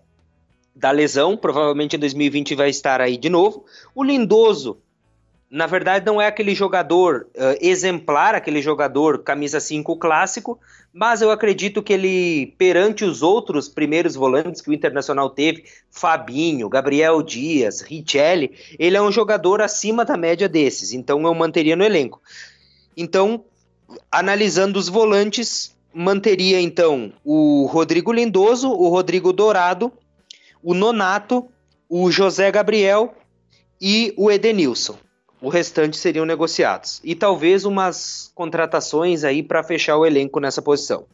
da 0.74 0.90
lesão, 0.90 1.36
provavelmente 1.36 1.96
em 1.96 1.98
2020 1.98 2.54
vai 2.54 2.70
estar 2.70 3.00
aí 3.00 3.18
de 3.18 3.28
novo. 3.28 3.66
O 3.94 4.02
Lindoso, 4.02 4.78
na 5.50 5.66
verdade, 5.66 6.06
não 6.06 6.18
é 6.18 6.26
aquele 6.26 6.54
jogador 6.54 7.26
uh, 7.36 7.58
exemplar, 7.60 8.34
aquele 8.34 8.62
jogador 8.62 9.18
camisa 9.18 9.60
5 9.60 9.94
clássico, 9.98 10.58
mas 10.90 11.20
eu 11.20 11.30
acredito 11.30 11.82
que 11.82 11.92
ele, 11.92 12.54
perante 12.56 13.04
os 13.04 13.22
outros 13.22 13.68
primeiros 13.68 14.14
volantes 14.14 14.62
que 14.62 14.70
o 14.70 14.72
Internacional 14.72 15.28
teve, 15.28 15.64
Fabinho, 15.90 16.70
Gabriel 16.70 17.22
Dias, 17.22 17.82
Richelli, 17.82 18.52
ele 18.78 18.96
é 18.96 19.02
um 19.02 19.12
jogador 19.12 19.60
acima 19.60 20.06
da 20.06 20.16
média 20.16 20.48
desses, 20.48 20.94
então 20.94 21.22
eu 21.22 21.34
manteria 21.34 21.76
no 21.76 21.84
elenco. 21.84 22.22
Então, 22.96 23.44
analisando 24.10 24.78
os 24.78 24.88
volantes, 24.88 25.76
manteria 25.92 26.60
então 26.60 27.12
o 27.24 27.66
Rodrigo 27.66 28.12
Lindoso, 28.12 28.70
o 28.70 28.88
Rodrigo 28.88 29.32
Dourado, 29.32 29.92
o 30.62 30.74
Nonato, 30.74 31.48
o 31.88 32.10
José 32.10 32.50
Gabriel 32.50 33.14
e 33.80 34.14
o 34.16 34.30
Edenilson 34.30 34.96
o 35.42 35.48
restante 35.48 35.96
seriam 35.96 36.24
negociados. 36.24 37.00
E 37.02 37.16
talvez 37.16 37.64
umas 37.64 38.30
contratações 38.32 39.24
aí 39.24 39.42
para 39.42 39.64
fechar 39.64 39.96
o 39.96 40.06
elenco 40.06 40.38
nessa 40.38 40.62
posição. 40.62 41.04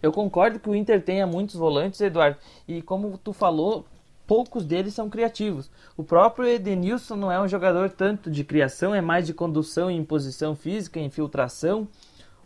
Eu 0.00 0.12
concordo 0.12 0.60
que 0.60 0.70
o 0.70 0.74
Inter 0.74 1.02
tenha 1.02 1.26
muitos 1.26 1.56
volantes, 1.56 2.00
Eduardo, 2.00 2.38
e 2.68 2.80
como 2.80 3.18
tu 3.18 3.32
falou, 3.32 3.84
poucos 4.32 4.64
deles 4.64 4.94
são 4.94 5.10
criativos. 5.10 5.70
O 5.94 6.02
próprio 6.02 6.48
Edenilson 6.48 7.16
não 7.16 7.30
é 7.30 7.38
um 7.38 7.46
jogador 7.46 7.90
tanto 7.90 8.30
de 8.30 8.42
criação, 8.42 8.94
é 8.94 9.00
mais 9.02 9.26
de 9.26 9.34
condução 9.34 9.90
em 9.90 10.02
posição 10.02 10.56
física, 10.56 10.98
infiltração. 10.98 11.86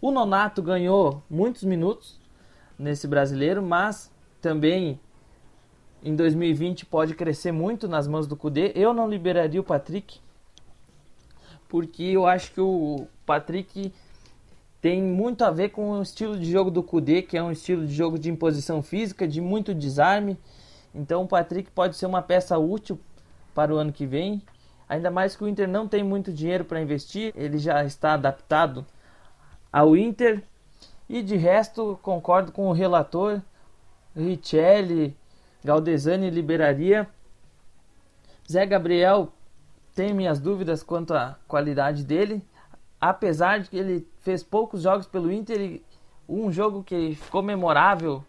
O 0.00 0.10
Nonato 0.10 0.60
ganhou 0.60 1.22
muitos 1.30 1.62
minutos 1.62 2.18
nesse 2.76 3.06
brasileiro, 3.06 3.62
mas 3.62 4.12
também 4.40 4.98
em 6.02 6.16
2020 6.16 6.86
pode 6.86 7.14
crescer 7.14 7.52
muito 7.52 7.86
nas 7.86 8.08
mãos 8.08 8.26
do 8.26 8.34
Cudê. 8.34 8.72
Eu 8.74 8.92
não 8.92 9.08
liberaria 9.08 9.60
o 9.60 9.64
Patrick, 9.64 10.18
porque 11.68 12.02
eu 12.02 12.26
acho 12.26 12.50
que 12.50 12.60
o 12.60 13.06
Patrick 13.24 13.92
tem 14.80 15.00
muito 15.00 15.44
a 15.44 15.52
ver 15.52 15.68
com 15.68 15.92
o 15.92 16.02
estilo 16.02 16.36
de 16.36 16.50
jogo 16.50 16.68
do 16.68 16.82
Kudê, 16.82 17.22
que 17.22 17.36
é 17.36 17.42
um 17.44 17.52
estilo 17.52 17.86
de 17.86 17.94
jogo 17.94 18.18
de 18.18 18.28
imposição 18.28 18.82
física, 18.82 19.28
de 19.28 19.40
muito 19.40 19.72
desarme. 19.72 20.36
Então 20.96 21.22
o 21.22 21.28
Patrick 21.28 21.70
pode 21.70 21.94
ser 21.96 22.06
uma 22.06 22.22
peça 22.22 22.58
útil 22.58 22.98
para 23.54 23.72
o 23.72 23.76
ano 23.76 23.92
que 23.92 24.06
vem. 24.06 24.42
Ainda 24.88 25.10
mais 25.10 25.36
que 25.36 25.44
o 25.44 25.48
Inter 25.48 25.68
não 25.68 25.86
tem 25.86 26.02
muito 26.02 26.32
dinheiro 26.32 26.64
para 26.64 26.80
investir, 26.80 27.32
ele 27.36 27.58
já 27.58 27.84
está 27.84 28.14
adaptado 28.14 28.86
ao 29.72 29.96
Inter. 29.96 30.42
E 31.08 31.22
de 31.22 31.36
resto, 31.36 31.98
concordo 32.02 32.50
com 32.50 32.68
o 32.68 32.72
relator, 32.72 33.40
Richelli, 34.14 35.16
Galdesani 35.62 36.30
liberaria. 36.30 37.08
Zé 38.50 38.64
Gabriel 38.64 39.32
tenho 39.94 40.14
minhas 40.14 40.40
dúvidas 40.40 40.82
quanto 40.82 41.14
à 41.14 41.36
qualidade 41.46 42.04
dele, 42.04 42.42
apesar 43.00 43.60
de 43.60 43.70
que 43.70 43.76
ele 43.76 44.08
fez 44.20 44.42
poucos 44.42 44.82
jogos 44.82 45.06
pelo 45.06 45.30
Inter. 45.30 45.80
Um 46.28 46.50
jogo 46.50 46.82
que 46.82 47.14
ficou 47.14 47.42
memorável 47.42 48.24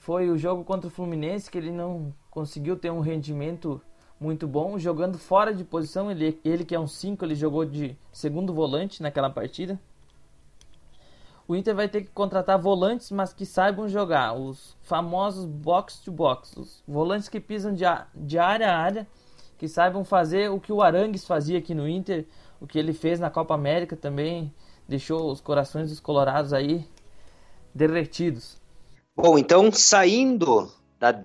foi 0.00 0.30
o 0.30 0.38
jogo 0.38 0.64
contra 0.64 0.88
o 0.88 0.90
Fluminense, 0.90 1.50
que 1.50 1.58
ele 1.58 1.70
não 1.70 2.12
conseguiu 2.30 2.74
ter 2.74 2.90
um 2.90 3.00
rendimento 3.00 3.80
muito 4.18 4.48
bom, 4.48 4.78
jogando 4.78 5.18
fora 5.18 5.52
de 5.52 5.62
posição. 5.62 6.10
Ele, 6.10 6.40
ele 6.42 6.64
que 6.64 6.74
é 6.74 6.80
um 6.80 6.86
5, 6.86 7.22
ele 7.22 7.34
jogou 7.34 7.66
de 7.66 7.96
segundo 8.10 8.54
volante 8.54 9.02
naquela 9.02 9.28
partida. 9.28 9.78
O 11.46 11.54
Inter 11.54 11.74
vai 11.74 11.86
ter 11.86 12.02
que 12.02 12.10
contratar 12.12 12.58
volantes, 12.58 13.10
mas 13.10 13.34
que 13.34 13.44
saibam 13.44 13.88
jogar. 13.88 14.32
Os 14.32 14.74
famosos 14.80 15.44
box 15.44 16.00
to 16.00 16.10
box. 16.10 16.56
Os 16.56 16.82
volantes 16.88 17.28
que 17.28 17.38
pisam 17.38 17.74
de, 17.74 17.84
de 18.14 18.38
área 18.38 18.72
a 18.72 18.78
área 18.78 19.06
que 19.58 19.68
saibam 19.68 20.02
fazer 20.02 20.50
o 20.50 20.58
que 20.58 20.72
o 20.72 20.80
Arangues 20.80 21.26
fazia 21.26 21.58
aqui 21.58 21.74
no 21.74 21.86
Inter, 21.86 22.26
o 22.58 22.66
que 22.66 22.78
ele 22.78 22.94
fez 22.94 23.20
na 23.20 23.28
Copa 23.28 23.52
América 23.52 23.94
também, 23.94 24.50
deixou 24.88 25.30
os 25.30 25.42
corações 25.42 25.90
dos 25.90 26.00
colorados 26.00 26.54
aí 26.54 26.88
derretidos. 27.74 28.59
Bom, 29.22 29.38
então 29.38 29.70
saindo 29.70 30.72
da 30.98 31.22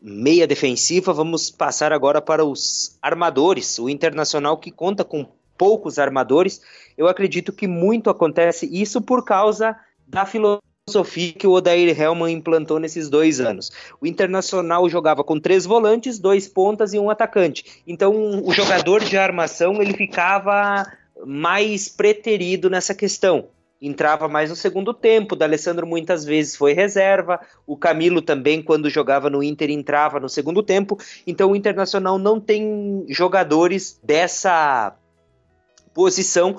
meia 0.00 0.46
defensiva, 0.46 1.12
vamos 1.12 1.50
passar 1.50 1.92
agora 1.92 2.22
para 2.22 2.44
os 2.44 2.96
armadores. 3.02 3.80
O 3.80 3.88
Internacional 3.88 4.56
que 4.56 4.70
conta 4.70 5.04
com 5.04 5.26
poucos 5.58 5.98
armadores. 5.98 6.60
Eu 6.96 7.08
acredito 7.08 7.52
que 7.52 7.66
muito 7.66 8.10
acontece 8.10 8.64
isso 8.72 9.02
por 9.02 9.24
causa 9.24 9.76
da 10.06 10.24
filosofia 10.24 11.32
que 11.32 11.48
o 11.48 11.50
Odair 11.50 12.00
Helman 12.00 12.32
implantou 12.32 12.78
nesses 12.78 13.10
dois 13.10 13.40
anos. 13.40 13.72
O 14.00 14.06
Internacional 14.06 14.88
jogava 14.88 15.24
com 15.24 15.40
três 15.40 15.66
volantes, 15.66 16.16
dois 16.16 16.46
pontas 16.46 16.94
e 16.94 16.98
um 17.00 17.10
atacante. 17.10 17.82
Então 17.88 18.40
o 18.44 18.52
jogador 18.52 19.04
de 19.04 19.18
armação 19.18 19.82
ele 19.82 19.94
ficava 19.94 20.86
mais 21.26 21.88
preterido 21.88 22.70
nessa 22.70 22.94
questão 22.94 23.48
entrava 23.80 24.28
mais 24.28 24.50
no 24.50 24.56
segundo 24.56 24.92
tempo. 24.92 25.34
O 25.34 25.38
D'Alessandro 25.38 25.86
muitas 25.86 26.24
vezes 26.24 26.56
foi 26.56 26.72
reserva. 26.72 27.40
O 27.66 27.76
Camilo 27.76 28.20
também, 28.20 28.62
quando 28.62 28.90
jogava 28.90 29.30
no 29.30 29.42
Inter, 29.42 29.70
entrava 29.70 30.20
no 30.20 30.28
segundo 30.28 30.62
tempo. 30.62 30.98
Então 31.26 31.52
o 31.52 31.56
Internacional 31.56 32.18
não 32.18 32.40
tem 32.40 33.04
jogadores 33.08 33.98
dessa 34.02 34.94
posição 35.94 36.56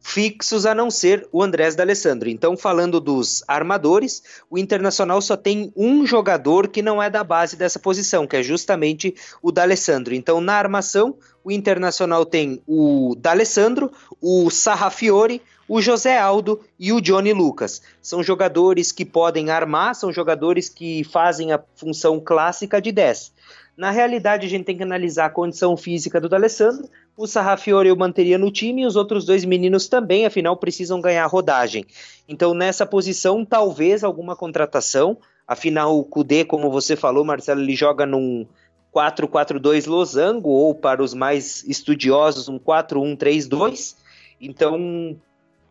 fixos 0.00 0.64
a 0.64 0.74
não 0.74 0.90
ser 0.90 1.28
o 1.30 1.42
Andrés 1.42 1.76
D'Alessandro. 1.76 2.30
Então, 2.30 2.56
falando 2.56 2.98
dos 2.98 3.44
armadores, 3.46 4.22
o 4.48 4.56
Internacional 4.56 5.20
só 5.20 5.36
tem 5.36 5.70
um 5.76 6.06
jogador 6.06 6.68
que 6.68 6.80
não 6.80 7.02
é 7.02 7.10
da 7.10 7.22
base 7.22 7.56
dessa 7.56 7.78
posição, 7.78 8.26
que 8.26 8.36
é 8.36 8.42
justamente 8.42 9.14
o 9.42 9.52
D'Alessandro. 9.52 10.14
Então, 10.14 10.40
na 10.40 10.54
armação, 10.54 11.18
o 11.44 11.52
Internacional 11.52 12.24
tem 12.24 12.62
o 12.66 13.14
D'Alessandro, 13.18 13.92
o 14.18 14.48
Sarrafiore, 14.48 15.42
o 15.68 15.82
José 15.82 16.18
Aldo 16.18 16.60
e 16.78 16.92
o 16.92 17.00
Johnny 17.00 17.32
Lucas. 17.32 17.82
São 18.00 18.22
jogadores 18.22 18.90
que 18.90 19.04
podem 19.04 19.50
armar, 19.50 19.94
são 19.94 20.10
jogadores 20.10 20.68
que 20.68 21.04
fazem 21.04 21.52
a 21.52 21.62
função 21.76 22.18
clássica 22.18 22.80
de 22.80 22.90
10. 22.90 23.32
Na 23.76 23.92
realidade, 23.92 24.44
a 24.44 24.48
gente 24.48 24.64
tem 24.64 24.76
que 24.76 24.82
analisar 24.82 25.26
a 25.26 25.30
condição 25.30 25.76
física 25.76 26.20
do 26.20 26.28
D'Alessandro. 26.28 26.88
O 27.16 27.28
Sarrafiore 27.28 27.88
eu 27.88 27.96
manteria 27.96 28.36
no 28.36 28.50
time 28.50 28.82
e 28.82 28.86
os 28.86 28.96
outros 28.96 29.24
dois 29.24 29.44
meninos 29.44 29.86
também, 29.86 30.26
afinal 30.26 30.56
precisam 30.56 31.00
ganhar 31.00 31.26
rodagem. 31.26 31.84
Então, 32.28 32.54
nessa 32.54 32.84
posição, 32.84 33.44
talvez 33.44 34.02
alguma 34.02 34.34
contratação. 34.34 35.16
Afinal, 35.46 35.96
o 35.96 36.04
Kudê, 36.04 36.44
como 36.44 36.70
você 36.70 36.96
falou, 36.96 37.24
Marcelo, 37.24 37.60
ele 37.60 37.76
joga 37.76 38.04
num 38.04 38.46
4-4-2 38.92 39.86
losango, 39.86 40.50
ou 40.50 40.74
para 40.74 41.00
os 41.00 41.14
mais 41.14 41.62
estudiosos, 41.62 42.48
um 42.48 42.58
4-1-3-2. 42.58 43.94
Então, 44.40 45.16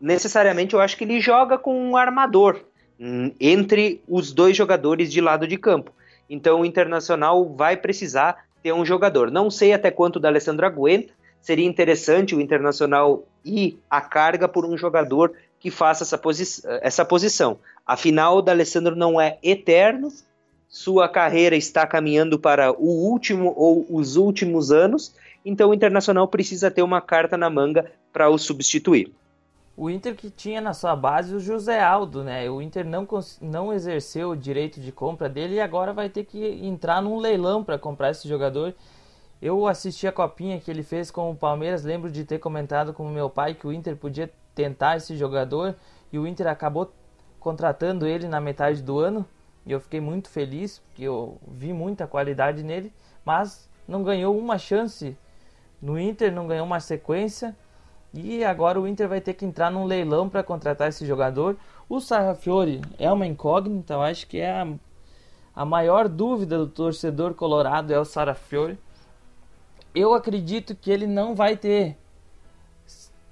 necessariamente 0.00 0.74
eu 0.74 0.80
acho 0.80 0.96
que 0.96 1.04
ele 1.04 1.20
joga 1.20 1.58
com 1.58 1.78
um 1.78 1.96
armador 1.96 2.60
hum, 2.98 3.32
entre 3.40 4.02
os 4.08 4.32
dois 4.32 4.56
jogadores 4.56 5.10
de 5.10 5.20
lado 5.20 5.46
de 5.46 5.56
campo. 5.56 5.92
Então 6.28 6.60
o 6.60 6.64
Internacional 6.64 7.48
vai 7.54 7.76
precisar 7.76 8.44
ter 8.62 8.72
um 8.72 8.84
jogador. 8.84 9.30
Não 9.30 9.50
sei 9.50 9.72
até 9.72 9.90
quanto 9.90 10.20
o 10.20 10.26
Alessandro 10.26 10.66
aguenta. 10.66 11.12
Seria 11.40 11.66
interessante 11.66 12.34
o 12.34 12.40
Internacional 12.40 13.24
ir 13.44 13.78
à 13.88 14.00
carga 14.00 14.48
por 14.48 14.64
um 14.64 14.76
jogador 14.76 15.34
que 15.60 15.70
faça 15.70 16.04
essa, 16.04 16.18
posi 16.18 16.62
essa 16.82 17.04
posição. 17.04 17.58
Afinal, 17.86 18.38
o 18.38 18.50
Alessandro 18.50 18.94
não 18.94 19.20
é 19.20 19.38
eterno, 19.42 20.12
sua 20.68 21.08
carreira 21.08 21.56
está 21.56 21.86
caminhando 21.86 22.38
para 22.38 22.70
o 22.72 23.10
último 23.10 23.54
ou 23.56 23.86
os 23.88 24.16
últimos 24.16 24.70
anos, 24.70 25.14
então 25.44 25.70
o 25.70 25.74
Internacional 25.74 26.28
precisa 26.28 26.70
ter 26.70 26.82
uma 26.82 27.00
carta 27.00 27.36
na 27.36 27.48
manga 27.48 27.90
para 28.12 28.28
o 28.28 28.36
substituir 28.36 29.12
o 29.78 29.88
Inter 29.88 30.16
que 30.16 30.28
tinha 30.28 30.60
na 30.60 30.74
sua 30.74 30.96
base 30.96 31.32
o 31.32 31.38
José 31.38 31.80
Aldo, 31.80 32.24
né? 32.24 32.50
O 32.50 32.60
Inter 32.60 32.84
não, 32.84 33.06
não 33.40 33.72
exerceu 33.72 34.30
o 34.30 34.36
direito 34.36 34.80
de 34.80 34.90
compra 34.90 35.28
dele 35.28 35.54
e 35.54 35.60
agora 35.60 35.92
vai 35.92 36.08
ter 36.08 36.24
que 36.24 36.44
entrar 36.66 37.00
num 37.00 37.16
leilão 37.16 37.62
para 37.62 37.78
comprar 37.78 38.10
esse 38.10 38.28
jogador. 38.28 38.74
Eu 39.40 39.68
assisti 39.68 40.08
a 40.08 40.10
copinha 40.10 40.58
que 40.58 40.68
ele 40.68 40.82
fez 40.82 41.12
com 41.12 41.30
o 41.30 41.36
Palmeiras, 41.36 41.84
lembro 41.84 42.10
de 42.10 42.24
ter 42.24 42.40
comentado 42.40 42.92
com 42.92 43.08
meu 43.08 43.30
pai 43.30 43.54
que 43.54 43.68
o 43.68 43.72
Inter 43.72 43.96
podia 43.96 44.28
tentar 44.52 44.96
esse 44.96 45.16
jogador 45.16 45.76
e 46.12 46.18
o 46.18 46.26
Inter 46.26 46.48
acabou 46.48 46.92
contratando 47.38 48.04
ele 48.04 48.26
na 48.26 48.40
metade 48.40 48.82
do 48.82 48.98
ano. 48.98 49.24
E 49.64 49.70
eu 49.70 49.78
fiquei 49.80 50.00
muito 50.00 50.28
feliz, 50.28 50.80
porque 50.80 51.04
eu 51.04 51.38
vi 51.46 51.72
muita 51.72 52.04
qualidade 52.04 52.64
nele, 52.64 52.92
mas 53.24 53.70
não 53.86 54.02
ganhou 54.02 54.36
uma 54.36 54.58
chance 54.58 55.16
no 55.80 55.96
Inter, 55.96 56.32
não 56.32 56.48
ganhou 56.48 56.66
uma 56.66 56.80
sequência. 56.80 57.54
E 58.12 58.44
agora 58.44 58.80
o 58.80 58.88
Inter 58.88 59.08
vai 59.08 59.20
ter 59.20 59.34
que 59.34 59.44
entrar 59.44 59.70
num 59.70 59.84
leilão 59.84 60.28
para 60.28 60.42
contratar 60.42 60.88
esse 60.88 61.06
jogador. 61.06 61.56
O 61.88 62.00
Sarrafiore 62.00 62.80
é 62.98 63.10
uma 63.12 63.26
incógnita, 63.26 63.94
eu 63.94 64.02
acho 64.02 64.26
que 64.26 64.38
é 64.38 64.50
a, 64.50 64.66
a 65.54 65.64
maior 65.64 66.08
dúvida 66.08 66.58
do 66.58 66.66
torcedor 66.66 67.34
colorado 67.34 67.92
é 67.92 67.98
o 67.98 68.04
Sarrafiore. 68.04 68.78
Eu 69.94 70.14
acredito 70.14 70.74
que 70.74 70.90
ele 70.90 71.06
não 71.06 71.34
vai 71.34 71.56
ter 71.56 71.96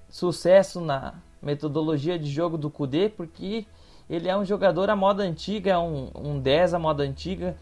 sucesso 0.09 0.81
na 0.81 1.15
metodologia 1.43 2.19
de 2.19 2.31
jogo 2.31 2.57
do 2.57 2.71
Kudê, 2.71 3.09
porque 3.09 3.67
ele 4.09 4.29
é 4.29 4.37
um 4.37 4.45
jogador 4.45 4.89
à 4.89 4.97
moda 4.97 5.23
antiga, 5.23 5.73
é 5.73 5.79
um, 5.79 6.11
um 6.15 6.39
10 6.39 6.75
à 6.75 6.79
moda 6.79 7.03
antiga. 7.03 7.57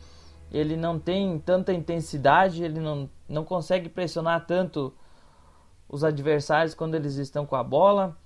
Ele 0.53 0.77
não 0.77 0.98
tem 0.98 1.38
tanta 1.38 1.72
intensidade, 1.72 2.62
ele 2.62 2.79
não, 2.79 3.09
não 3.29 3.44
consegue 3.44 3.88
pressionar 3.88 4.46
tanto 4.46 4.92
os 5.94 6.02
adversários 6.02 6.74
quando 6.74 6.96
eles 6.96 7.14
estão 7.14 7.46
com 7.46 7.54
a 7.54 7.62
bola. 7.62 8.16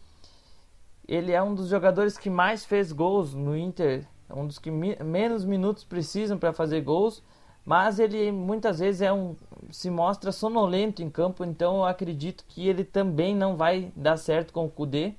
Ele 1.07 1.33
é 1.33 1.43
um 1.43 1.55
dos 1.55 1.69
jogadores 1.69 2.17
que 2.17 2.31
mais 2.31 2.65
fez 2.65 2.93
gols 2.93 3.35
no 3.35 3.55
Inter, 3.55 4.07
é 4.27 4.35
um 4.35 4.47
dos 4.47 4.59
que 4.59 4.71
mi 4.71 4.97
menos 5.05 5.45
minutos 5.45 5.85
precisam 5.85 6.39
para 6.39 6.51
fazer 6.51 6.81
gols, 6.81 7.23
mas 7.67 7.99
ele 7.99 8.33
muitas 8.33 8.79
vezes 8.79 9.03
é 9.03 9.13
um 9.13 9.37
se 9.71 9.91
mostra 9.91 10.33
sonolento 10.33 11.03
em 11.03 11.11
campo, 11.11 11.45
então 11.45 11.77
eu 11.77 11.85
acredito 11.85 12.43
que 12.49 12.67
ele 12.67 12.85
também 12.85 13.37
não 13.37 13.55
vai 13.55 13.93
dar 13.95 14.17
certo 14.17 14.51
com 14.51 14.65
o 14.65 14.71
Kudê. 14.71 15.13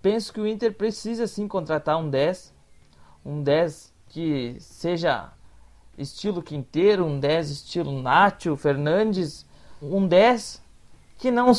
Penso 0.00 0.32
que 0.32 0.40
o 0.40 0.46
Inter 0.46 0.72
precisa 0.72 1.26
sim 1.26 1.46
contratar 1.46 1.98
um 1.98 2.08
10, 2.08 2.54
um 3.24 3.42
10 3.42 3.92
que 4.08 4.56
seja 4.60 5.30
estilo 5.98 6.42
Quinteiro, 6.42 7.04
um 7.04 7.20
10 7.20 7.50
estilo 7.50 7.92
Nacho, 8.00 8.56
Fernandes, 8.56 9.46
um 9.82 10.06
10 10.06 10.63
que 11.24 11.30
não, 11.30 11.52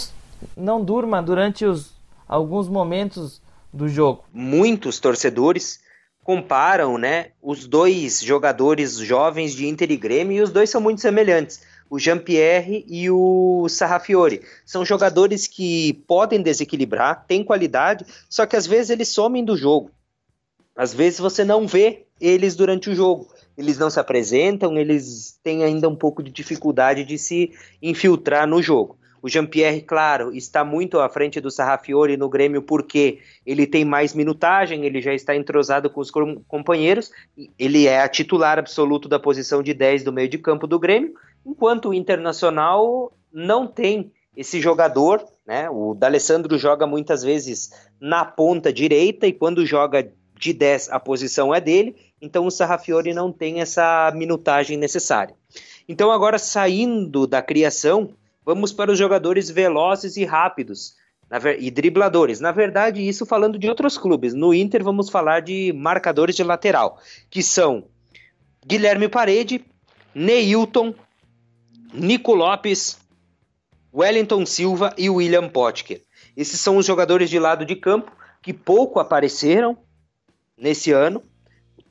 não 0.55 0.85
durma 0.85 1.23
durante 1.23 1.65
os, 1.65 1.89
alguns 2.27 2.67
momentos 2.67 3.41
do 3.73 3.89
jogo. 3.89 4.23
Muitos 4.31 4.99
torcedores 4.99 5.79
comparam 6.23 6.99
né, 6.99 7.31
os 7.41 7.65
dois 7.65 8.21
jogadores 8.21 8.95
jovens 8.97 9.55
de 9.55 9.67
Inter 9.67 9.89
e 9.89 9.97
Grêmio 9.97 10.37
e 10.37 10.41
os 10.41 10.51
dois 10.51 10.69
são 10.69 10.79
muito 10.79 11.01
semelhantes. 11.01 11.63
O 11.89 11.97
Jean-Pierre 11.97 12.85
e 12.87 13.09
o 13.09 13.65
Sarrafiore. 13.67 14.43
São 14.63 14.85
jogadores 14.85 15.47
que 15.47 15.93
podem 16.07 16.43
desequilibrar, 16.43 17.25
têm 17.25 17.43
qualidade, 17.43 18.05
só 18.29 18.45
que 18.45 18.55
às 18.55 18.67
vezes 18.67 18.91
eles 18.91 19.07
somem 19.07 19.43
do 19.43 19.57
jogo. 19.57 19.89
Às 20.75 20.93
vezes 20.93 21.17
você 21.17 21.43
não 21.43 21.65
vê 21.65 22.05
eles 22.21 22.55
durante 22.55 22.91
o 22.91 22.95
jogo. 22.95 23.33
Eles 23.57 23.79
não 23.79 23.89
se 23.89 23.99
apresentam, 23.99 24.77
eles 24.77 25.39
têm 25.41 25.63
ainda 25.63 25.89
um 25.89 25.95
pouco 25.95 26.21
de 26.21 26.29
dificuldade 26.29 27.03
de 27.03 27.17
se 27.17 27.51
infiltrar 27.81 28.45
no 28.45 28.61
jogo. 28.61 28.99
O 29.25 29.27
Jean-Pierre, 29.27 29.81
claro, 29.81 30.31
está 30.35 30.63
muito 30.63 30.99
à 30.99 31.09
frente 31.09 31.41
do 31.41 31.49
Sarrafiore 31.49 32.15
no 32.15 32.29
Grêmio 32.29 32.61
porque 32.61 33.17
ele 33.43 33.65
tem 33.65 33.83
mais 33.83 34.13
minutagem, 34.13 34.85
ele 34.85 35.01
já 35.01 35.15
está 35.15 35.35
entrosado 35.35 35.89
com 35.89 35.99
os 35.99 36.11
companheiros, 36.47 37.09
ele 37.57 37.87
é 37.87 38.01
a 38.01 38.07
titular 38.07 38.59
absoluto 38.59 39.09
da 39.09 39.17
posição 39.17 39.63
de 39.63 39.73
10 39.73 40.03
do 40.03 40.13
meio 40.13 40.29
de 40.29 40.37
campo 40.37 40.67
do 40.67 40.77
Grêmio, 40.77 41.15
enquanto 41.43 41.89
o 41.89 41.93
Internacional 41.95 43.11
não 43.33 43.65
tem 43.65 44.11
esse 44.37 44.61
jogador, 44.61 45.25
né? 45.43 45.71
O 45.71 45.95
D'Alessandro 45.95 46.55
joga 46.55 46.85
muitas 46.85 47.23
vezes 47.23 47.71
na 47.99 48.23
ponta 48.25 48.71
direita 48.71 49.25
e 49.25 49.33
quando 49.33 49.65
joga 49.65 50.07
de 50.39 50.53
10 50.53 50.91
a 50.91 50.99
posição 50.99 51.51
é 51.51 51.59
dele, 51.59 51.95
então 52.21 52.45
o 52.45 52.51
Sarrafiore 52.51 53.11
não 53.11 53.31
tem 53.31 53.59
essa 53.59 54.11
minutagem 54.13 54.77
necessária. 54.77 55.33
Então 55.89 56.11
agora 56.11 56.37
saindo 56.37 57.25
da 57.25 57.41
criação, 57.41 58.13
Vamos 58.45 58.71
para 58.71 58.91
os 58.91 58.97
jogadores 58.97 59.49
velozes 59.49 60.15
e 60.17 60.23
rápidos 60.23 60.95
e 61.59 61.71
dribladores. 61.71 62.39
Na 62.39 62.51
verdade, 62.51 63.01
isso 63.01 63.25
falando 63.25 63.57
de 63.57 63.67
outros 63.67 63.97
clubes. 63.97 64.33
No 64.33 64.53
Inter, 64.53 64.83
vamos 64.83 65.09
falar 65.09 65.41
de 65.41 65.73
marcadores 65.73 66.35
de 66.35 66.43
lateral, 66.43 66.99
que 67.29 67.41
são 67.41 67.85
Guilherme 68.65 69.09
Parede, 69.09 69.65
Neilton, 70.13 70.93
Nico 71.93 72.33
Lopes, 72.35 72.99
Wellington 73.93 74.45
Silva 74.45 74.93
e 74.97 75.09
William 75.09 75.49
Potker. 75.49 76.01
Esses 76.37 76.59
são 76.59 76.77
os 76.77 76.85
jogadores 76.85 77.29
de 77.29 77.39
lado 77.39 77.65
de 77.65 77.75
campo 77.75 78.11
que 78.41 78.53
pouco 78.53 78.99
apareceram 78.99 79.77
nesse 80.57 80.91
ano. 80.91 81.23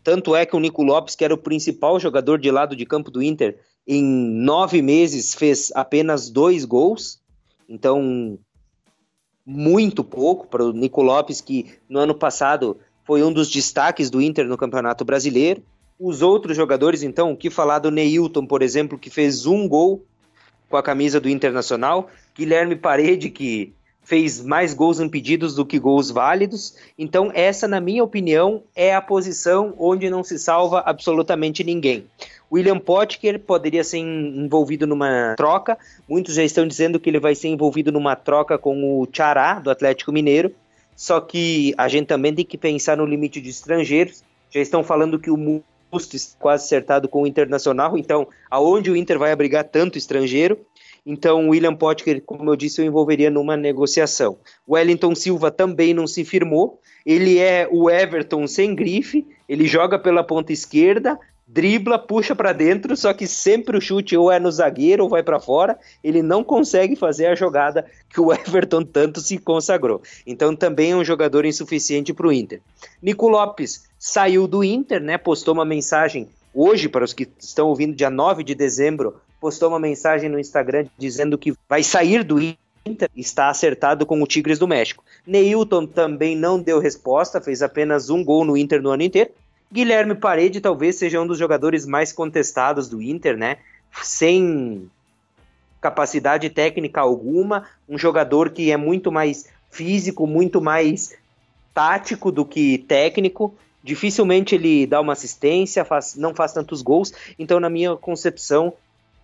Tanto 0.02 0.36
é 0.36 0.44
que 0.44 0.54
o 0.54 0.60
Nico 0.60 0.82
Lopes, 0.82 1.16
que 1.16 1.24
era 1.24 1.34
o 1.34 1.38
principal 1.38 1.98
jogador 1.98 2.38
de 2.38 2.50
lado 2.50 2.76
de 2.76 2.84
campo 2.84 3.10
do 3.10 3.22
Inter, 3.22 3.58
em 3.86 4.02
nove 4.02 4.80
meses 4.80 5.34
fez 5.34 5.70
apenas 5.74 6.30
dois 6.30 6.64
gols, 6.64 7.20
então 7.68 8.38
muito 9.46 10.02
pouco 10.02 10.46
para 10.46 10.64
o 10.64 10.72
Nico 10.72 11.02
Lopes, 11.02 11.40
que 11.40 11.66
no 11.88 11.98
ano 11.98 12.14
passado 12.14 12.78
foi 13.04 13.22
um 13.22 13.32
dos 13.32 13.50
destaques 13.50 14.08
do 14.08 14.22
Inter 14.22 14.46
no 14.46 14.56
Campeonato 14.56 15.04
Brasileiro. 15.04 15.62
Os 16.00 16.22
outros 16.22 16.56
jogadores, 16.56 17.02
então, 17.02 17.32
o 17.32 17.36
que 17.36 17.50
falar 17.50 17.78
do 17.78 17.90
Neilton, 17.90 18.46
por 18.46 18.62
exemplo, 18.62 18.98
que 18.98 19.10
fez 19.10 19.46
um 19.46 19.68
gol 19.68 20.04
com 20.68 20.76
a 20.76 20.82
camisa 20.82 21.20
do 21.20 21.28
Internacional. 21.28 22.08
Guilherme 22.34 22.74
Parede, 22.74 23.30
que 23.30 23.74
fez 24.04 24.40
mais 24.40 24.74
gols 24.74 25.00
impedidos 25.00 25.54
do 25.54 25.64
que 25.64 25.78
gols 25.78 26.10
válidos. 26.10 26.76
Então, 26.98 27.30
essa, 27.34 27.66
na 27.66 27.80
minha 27.80 28.04
opinião, 28.04 28.62
é 28.76 28.94
a 28.94 29.00
posição 29.00 29.74
onde 29.78 30.08
não 30.10 30.22
se 30.22 30.38
salva 30.38 30.82
absolutamente 30.84 31.64
ninguém. 31.64 32.06
William 32.52 32.78
Potker 32.78 33.40
poderia 33.40 33.82
ser 33.82 33.98
envolvido 33.98 34.86
numa 34.86 35.34
troca. 35.36 35.76
Muitos 36.08 36.34
já 36.34 36.44
estão 36.44 36.68
dizendo 36.68 37.00
que 37.00 37.10
ele 37.10 37.18
vai 37.18 37.34
ser 37.34 37.48
envolvido 37.48 37.90
numa 37.90 38.14
troca 38.14 38.56
com 38.58 39.00
o 39.00 39.08
Chará, 39.10 39.58
do 39.58 39.70
Atlético 39.70 40.12
Mineiro. 40.12 40.54
Só 40.94 41.20
que 41.20 41.74
a 41.76 41.88
gente 41.88 42.06
também 42.06 42.32
tem 42.32 42.44
que 42.44 42.58
pensar 42.58 42.96
no 42.96 43.06
limite 43.06 43.40
de 43.40 43.50
estrangeiros. 43.50 44.22
Já 44.50 44.60
estão 44.60 44.84
falando 44.84 45.18
que 45.18 45.30
o 45.30 45.62
Musto 45.90 46.14
está 46.14 46.36
quase 46.38 46.64
acertado 46.64 47.08
com 47.08 47.22
o 47.22 47.26
Internacional. 47.26 47.98
Então, 47.98 48.28
aonde 48.48 48.90
o 48.90 48.96
Inter 48.96 49.18
vai 49.18 49.32
abrigar 49.32 49.64
tanto 49.64 49.98
estrangeiro? 49.98 50.58
Então, 51.06 51.50
William 51.50 51.74
Potker, 51.74 52.22
como 52.22 52.50
eu 52.50 52.56
disse, 52.56 52.80
eu 52.80 52.86
envolveria 52.86 53.30
numa 53.30 53.56
negociação. 53.56 54.38
Wellington 54.68 55.14
Silva 55.14 55.50
também 55.50 55.92
não 55.92 56.06
se 56.06 56.24
firmou. 56.24 56.80
Ele 57.04 57.38
é 57.38 57.68
o 57.70 57.90
Everton 57.90 58.46
sem 58.46 58.74
grife. 58.74 59.26
Ele 59.46 59.66
joga 59.66 59.98
pela 59.98 60.24
ponta 60.24 60.52
esquerda, 60.52 61.18
dribla, 61.46 61.98
puxa 61.98 62.34
para 62.34 62.54
dentro, 62.54 62.96
só 62.96 63.12
que 63.12 63.26
sempre 63.26 63.76
o 63.76 63.80
chute 63.80 64.16
ou 64.16 64.32
é 64.32 64.40
no 64.40 64.50
zagueiro 64.50 65.04
ou 65.04 65.10
vai 65.10 65.22
para 65.22 65.38
fora. 65.38 65.78
Ele 66.02 66.22
não 66.22 66.42
consegue 66.42 66.96
fazer 66.96 67.26
a 67.26 67.34
jogada 67.34 67.84
que 68.08 68.18
o 68.18 68.32
Everton 68.32 68.82
tanto 68.82 69.20
se 69.20 69.36
consagrou. 69.36 70.00
Então, 70.26 70.56
também 70.56 70.92
é 70.92 70.96
um 70.96 71.04
jogador 71.04 71.44
insuficiente 71.44 72.14
para 72.14 72.26
o 72.26 72.32
Inter. 72.32 72.62
Nico 73.02 73.28
Lopes 73.28 73.84
saiu 73.98 74.48
do 74.48 74.64
Inter, 74.64 75.02
né? 75.02 75.18
Postou 75.18 75.52
uma 75.52 75.66
mensagem 75.66 76.28
hoje, 76.54 76.88
para 76.88 77.04
os 77.04 77.12
que 77.12 77.28
estão 77.38 77.68
ouvindo, 77.68 77.96
dia 77.96 78.08
9 78.08 78.44
de 78.44 78.54
dezembro, 78.54 79.16
postou 79.44 79.68
uma 79.68 79.78
mensagem 79.78 80.30
no 80.30 80.40
Instagram 80.40 80.86
dizendo 80.96 81.36
que 81.36 81.52
vai 81.68 81.82
sair 81.82 82.24
do 82.24 82.38
Inter, 82.86 83.10
está 83.14 83.50
acertado 83.50 84.06
com 84.06 84.22
o 84.22 84.26
Tigres 84.26 84.58
do 84.58 84.66
México. 84.66 85.04
Neilton 85.26 85.84
também 85.84 86.34
não 86.34 86.58
deu 86.58 86.78
resposta, 86.78 87.42
fez 87.42 87.60
apenas 87.60 88.08
um 88.08 88.24
gol 88.24 88.42
no 88.42 88.56
Inter 88.56 88.80
no 88.80 88.88
ano 88.88 89.02
inteiro. 89.02 89.32
Guilherme 89.70 90.14
Parede 90.14 90.62
talvez 90.62 90.96
seja 90.96 91.20
um 91.20 91.26
dos 91.26 91.36
jogadores 91.36 91.84
mais 91.84 92.10
contestados 92.10 92.88
do 92.88 93.02
Inter, 93.02 93.36
né? 93.36 93.58
Sem 94.02 94.90
capacidade 95.78 96.48
técnica 96.48 97.02
alguma, 97.02 97.66
um 97.86 97.98
jogador 97.98 98.48
que 98.48 98.70
é 98.70 98.78
muito 98.78 99.12
mais 99.12 99.44
físico, 99.70 100.26
muito 100.26 100.58
mais 100.58 101.14
tático 101.74 102.32
do 102.32 102.46
que 102.46 102.78
técnico. 102.78 103.54
Dificilmente 103.82 104.54
ele 104.54 104.86
dá 104.86 105.02
uma 105.02 105.12
assistência, 105.12 105.84
faz, 105.84 106.14
não 106.14 106.34
faz 106.34 106.54
tantos 106.54 106.80
gols. 106.80 107.12
Então, 107.38 107.60
na 107.60 107.68
minha 107.68 107.94
concepção, 107.94 108.72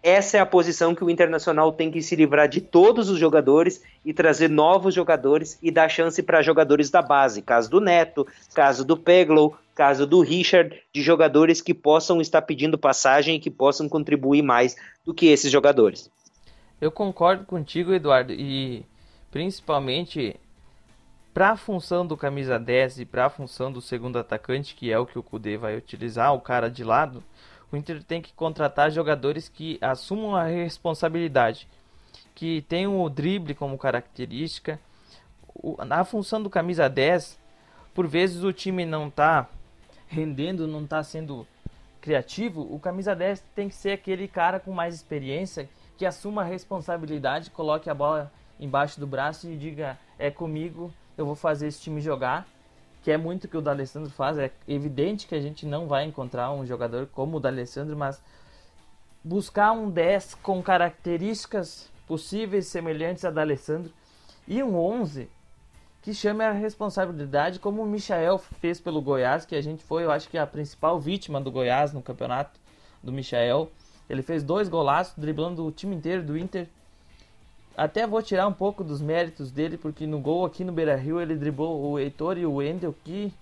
essa 0.03 0.39
é 0.39 0.41
a 0.41 0.47
posição 0.47 0.95
que 0.95 1.05
o 1.05 1.11
Internacional 1.11 1.73
tem 1.73 1.91
que 1.91 2.01
se 2.01 2.17
livrar 2.17 2.49
de 2.49 2.61
todos 2.61 3.11
os 3.11 3.19
jogadores 3.19 3.83
e 4.05 4.15
trazer 4.15 4.49
novos 4.49 4.95
jogadores 4.95 5.59
e 5.63 5.71
dar 5.71 5.91
chance 5.91 6.23
para 6.23 6.43
jogadores 6.43 6.89
da 6.89 7.03
base. 7.03 7.43
Caso 7.43 7.71
do 7.71 7.81
Neto, 7.81 8.27
caso 8.55 8.83
do 8.83 8.97
Peglow, 8.97 9.57
caso 9.75 10.07
do 10.07 10.23
Richard, 10.23 10.75
de 10.93 11.03
jogadores 11.03 11.61
que 11.61 11.75
possam 11.75 12.21
estar 12.21 12.41
pedindo 12.43 12.79
passagem 12.79 13.37
e 13.37 13.41
que 13.41 13.51
possam 13.51 13.89
contribuir 13.89 14.43
mais 14.43 14.75
do 15.05 15.13
que 15.13 15.27
esses 15.27 15.53
jogadores. 15.53 16.11
Eu 16.81 16.91
concordo 16.91 17.45
contigo, 17.45 17.93
Eduardo, 17.93 18.33
e 18.33 18.87
principalmente 19.31 20.35
para 21.35 21.51
a 21.51 21.57
função 21.57 22.07
do 22.07 22.17
camisa 22.17 22.59
10 22.59 23.01
e 23.01 23.05
para 23.05 23.27
a 23.27 23.31
função 23.31 23.71
do 23.71 23.83
segundo 23.83 24.19
atacante, 24.19 24.75
que 24.75 24.91
é 24.91 24.99
o 24.99 25.05
que 25.05 25.19
o 25.19 25.23
Kudê 25.23 25.59
vai 25.59 25.77
utilizar, 25.77 26.35
o 26.35 26.41
cara 26.41 26.71
de 26.71 26.83
lado 26.83 27.23
o 27.73 27.77
Inter 27.77 28.03
tem 28.03 28.21
que 28.21 28.33
contratar 28.33 28.91
jogadores 28.91 29.49
que 29.49 29.79
assumam 29.81 30.35
a 30.35 30.45
responsabilidade, 30.45 31.69
que 32.35 32.63
tenham 32.63 33.01
o 33.01 33.09
drible 33.09 33.55
como 33.55 33.79
característica. 33.79 34.81
na 35.87 36.05
função 36.05 36.43
do 36.43 36.51
camisa 36.51 36.89
10, 36.89 37.39
por 37.95 38.07
vezes 38.07 38.43
o 38.43 38.53
time 38.53 38.85
não 38.85 39.09
está 39.09 39.49
rendendo, 40.09 40.67
não 40.67 40.85
está 40.85 41.03
sendo 41.03 41.47
criativo, 42.01 42.63
o 42.63 42.81
camisa 42.81 43.15
10 43.15 43.45
tem 43.55 43.69
que 43.69 43.75
ser 43.75 43.93
aquele 43.93 44.27
cara 44.27 44.59
com 44.59 44.73
mais 44.73 44.95
experiência 44.95 45.69
que 45.97 46.07
assuma 46.07 46.43
a 46.43 46.47
responsabilidade, 46.47 47.51
coloque 47.51 47.91
a 47.91 47.95
bola 47.95 48.33
embaixo 48.59 48.99
do 48.99 49.07
braço 49.07 49.49
e 49.49 49.57
diga: 49.57 49.99
é 50.19 50.31
comigo, 50.31 50.93
eu 51.17 51.27
vou 51.27 51.35
fazer 51.35 51.69
esse 51.69 51.81
time 51.83 52.01
jogar 52.01 52.49
que 53.03 53.11
é 53.11 53.17
muito 53.17 53.45
o 53.45 53.49
que 53.49 53.57
o 53.57 53.61
D'Alessandro 53.61 54.11
faz. 54.11 54.39
É 54.39 54.51
evidente 54.69 55.27
que 55.27 55.35
a 55.35 55.41
gente 55.41 55.67
não 55.67 55.87
vai 55.87 56.05
encontrar 56.05 56.53
um 56.53 56.67
jogador 56.67 57.07
como 57.07 57.37
o 57.37 57.41
D'Alessandro, 57.41 57.97
mas 57.97 58.23
buscar 59.23 59.73
um 59.73 59.91
10 59.91 60.37
com 60.37 60.63
características 60.63 61.91
possíveis 62.07 62.67
semelhantes 62.67 63.25
a 63.25 63.31
D'Alessandro 63.31 63.93
e 64.47 64.63
um 64.63 64.77
11 64.77 65.29
que 66.03 66.15
chame 66.15 66.43
a 66.43 66.53
responsabilidade 66.53 67.59
como 67.59 67.83
o 67.83 67.87
Michael 67.87 68.39
fez 68.39 68.81
pelo 68.81 69.03
Goiás, 69.03 69.45
que 69.45 69.55
a 69.55 69.61
gente 69.61 69.85
foi, 69.85 70.05
eu 70.05 70.11
acho 70.11 70.29
que 70.29 70.39
a 70.39 70.47
principal 70.47 70.99
vítima 70.99 71.41
do 71.41 71.51
Goiás 71.51 71.93
no 71.93 72.01
campeonato 72.01 72.59
do 73.03 73.13
Michael. 73.13 73.71
Ele 74.09 74.23
fez 74.23 74.43
dois 74.43 74.69
golaços, 74.69 75.15
driblando 75.17 75.65
o 75.65 75.71
time 75.71 75.95
inteiro 75.95 76.23
do 76.23 76.37
Inter 76.37 76.69
até 77.77 78.07
vou 78.07 78.23
tirar 78.23 78.47
um 78.47 78.53
pouco 78.53 78.85
dos 78.85 79.01
méritos 79.01 79.51
dele, 79.51 79.77
porque 79.77 80.07
no 80.07 80.21
gol 80.21 80.45
aqui 80.45 80.65
no 80.65 80.73
Beira 80.73 80.97
Rio 80.97 81.21
ele 81.21 81.37
driblou 81.37 81.81
o 81.81 81.99
Heitor 81.99 82.37
e 82.37 82.45
o 82.45 82.55
Wendel, 82.55 82.95
que 83.05 83.33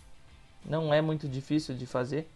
não 0.65 0.93
é 0.93 1.01
muito 1.01 1.29
difícil 1.29 1.75
de 1.75 1.87
fazer. 1.87 2.29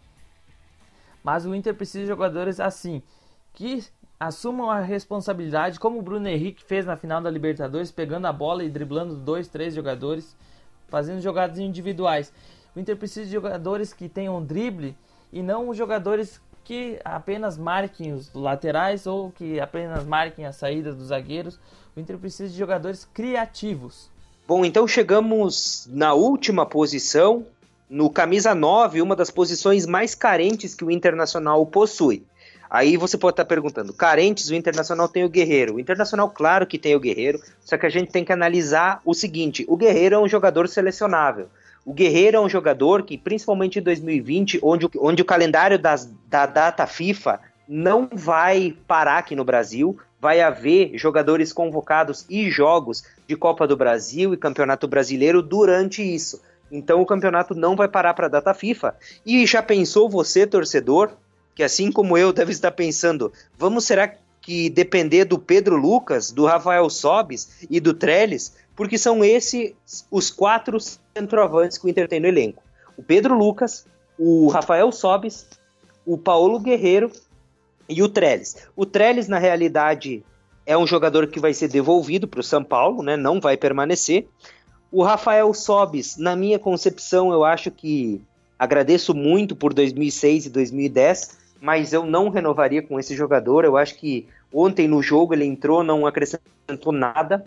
Mas 1.23 1.45
o 1.45 1.55
Inter 1.55 1.73
precisa 1.73 1.99
de 1.99 2.07
jogadores 2.07 2.59
assim, 2.59 3.01
que 3.53 3.83
assumam 4.19 4.69
a 4.69 4.79
responsabilidade, 4.79 5.79
como 5.79 5.99
o 5.99 6.01
Bruno 6.01 6.27
Henrique 6.27 6.63
fez 6.63 6.85
na 6.85 6.97
final 6.97 7.21
da 7.21 7.29
Libertadores, 7.29 7.91
pegando 7.91 8.25
a 8.25 8.33
bola 8.33 8.63
e 8.63 8.69
driblando 8.69 9.15
dois, 9.15 9.47
três 9.47 9.73
jogadores, 9.73 10.35
fazendo 10.87 11.21
jogadas 11.21 11.59
individuais. 11.59 12.33
O 12.75 12.79
Inter 12.79 12.97
precisa 12.97 13.25
de 13.25 13.31
jogadores 13.31 13.93
que 13.93 14.09
tenham 14.09 14.43
drible 14.43 14.95
e 15.31 15.41
não 15.41 15.73
jogadores 15.73 16.41
que 16.63 16.99
apenas 17.03 17.57
marquem 17.57 18.13
os 18.13 18.33
laterais 18.33 19.05
ou 19.05 19.31
que 19.31 19.59
apenas 19.59 20.05
marquem 20.05 20.45
a 20.45 20.51
saída 20.51 20.93
dos 20.93 21.07
zagueiros. 21.07 21.59
O 21.95 21.99
Inter 21.99 22.17
precisa 22.17 22.49
de 22.49 22.57
jogadores 22.57 23.07
criativos. 23.13 24.09
Bom, 24.47 24.65
então 24.65 24.87
chegamos 24.87 25.87
na 25.91 26.13
última 26.13 26.65
posição, 26.65 27.45
no 27.89 28.09
camisa 28.09 28.55
9, 28.55 29.01
uma 29.01 29.15
das 29.15 29.29
posições 29.29 29.85
mais 29.85 30.15
carentes 30.15 30.73
que 30.73 30.83
o 30.83 30.89
Internacional 30.89 31.65
possui. 31.65 32.23
Aí 32.69 32.97
você 32.97 33.15
pode 33.15 33.33
estar 33.33 33.45
perguntando, 33.45 33.93
carentes, 33.93 34.49
o 34.49 34.55
Internacional 34.55 35.07
tem 35.07 35.23
o 35.23 35.29
Guerreiro. 35.29 35.75
O 35.75 35.79
Internacional, 35.79 36.31
claro 36.31 36.65
que 36.65 36.79
tem 36.79 36.95
o 36.95 36.99
Guerreiro, 36.99 37.39
só 37.63 37.77
que 37.77 37.85
a 37.85 37.89
gente 37.89 38.11
tem 38.11 38.25
que 38.25 38.33
analisar 38.33 38.99
o 39.05 39.13
seguinte: 39.13 39.63
o 39.67 39.77
Guerreiro 39.77 40.15
é 40.15 40.19
um 40.19 40.27
jogador 40.27 40.67
selecionável. 40.67 41.49
O 41.85 41.93
Guerreiro 41.93 42.37
é 42.37 42.39
um 42.39 42.49
jogador 42.49 43.03
que, 43.03 43.15
principalmente 43.15 43.77
em 43.77 43.81
2020, 43.83 44.59
onde, 44.63 44.89
onde 44.97 45.21
o 45.21 45.25
calendário 45.25 45.77
das, 45.77 46.09
da 46.27 46.47
data 46.47 46.87
FIFA 46.87 47.39
não 47.67 48.09
vai 48.11 48.75
parar 48.87 49.19
aqui 49.19 49.35
no 49.35 49.43
Brasil, 49.43 49.97
vai 50.23 50.39
haver 50.39 50.97
jogadores 50.97 51.51
convocados 51.51 52.25
e 52.29 52.49
jogos 52.49 53.03
de 53.27 53.35
Copa 53.35 53.67
do 53.67 53.75
Brasil 53.75 54.33
e 54.33 54.37
Campeonato 54.37 54.87
Brasileiro 54.87 55.41
durante 55.41 56.01
isso. 56.01 56.41
Então 56.71 57.01
o 57.01 57.05
campeonato 57.05 57.53
não 57.53 57.75
vai 57.75 57.89
parar 57.89 58.13
para 58.13 58.27
a 58.27 58.29
data 58.29 58.53
FIFA. 58.53 58.95
E 59.25 59.45
já 59.45 59.61
pensou 59.61 60.09
você, 60.09 60.47
torcedor, 60.47 61.11
que 61.53 61.61
assim 61.61 61.91
como 61.91 62.17
eu 62.17 62.31
deve 62.33 62.53
estar 62.53 62.71
pensando, 62.71 63.33
vamos 63.57 63.83
será 63.83 64.13
que 64.41 64.69
depender 64.69 65.25
do 65.25 65.37
Pedro 65.37 65.75
Lucas, 65.75 66.31
do 66.31 66.45
Rafael 66.45 66.89
Sobis 66.89 67.67
e 67.69 67.81
do 67.81 67.93
Trellis 67.93 68.53
porque 68.77 68.97
são 68.97 69.25
esses 69.25 69.75
os 70.09 70.31
quatro 70.31 70.77
centroavantes 71.13 71.77
que 71.77 71.85
o 71.85 71.89
Inter 71.89 72.07
tem 72.07 72.21
no 72.21 72.27
elenco. 72.27 72.63
O 72.95 73.03
Pedro 73.03 73.37
Lucas, 73.37 73.85
o 74.17 74.47
Rafael 74.47 74.89
Sobis, 74.89 75.45
o 76.05 76.17
Paulo 76.17 76.59
Guerreiro 76.61 77.11
e 77.87 78.01
o 78.01 78.09
Trellis. 78.09 78.67
O 78.75 78.85
Trellis, 78.85 79.27
na 79.27 79.37
realidade, 79.37 80.23
é 80.65 80.77
um 80.77 80.87
jogador 80.87 81.27
que 81.27 81.39
vai 81.39 81.53
ser 81.53 81.67
devolvido 81.67 82.27
para 82.27 82.39
o 82.39 82.43
São 82.43 82.63
Paulo, 82.63 83.03
né? 83.03 83.17
não 83.17 83.39
vai 83.39 83.57
permanecer. 83.57 84.27
O 84.91 85.03
Rafael 85.03 85.53
Sobis, 85.53 86.17
na 86.17 86.35
minha 86.35 86.59
concepção, 86.59 87.31
eu 87.31 87.43
acho 87.43 87.71
que 87.71 88.21
agradeço 88.57 89.13
muito 89.13 89.55
por 89.55 89.73
2006 89.73 90.45
e 90.45 90.49
2010, 90.49 91.37
mas 91.59 91.93
eu 91.93 92.05
não 92.05 92.29
renovaria 92.29 92.81
com 92.81 92.99
esse 92.99 93.15
jogador. 93.15 93.65
Eu 93.65 93.75
acho 93.75 93.95
que 93.95 94.27
ontem 94.53 94.87
no 94.87 95.01
jogo 95.01 95.33
ele 95.33 95.45
entrou, 95.45 95.83
não 95.83 96.05
acrescentou 96.05 96.91
nada. 96.91 97.45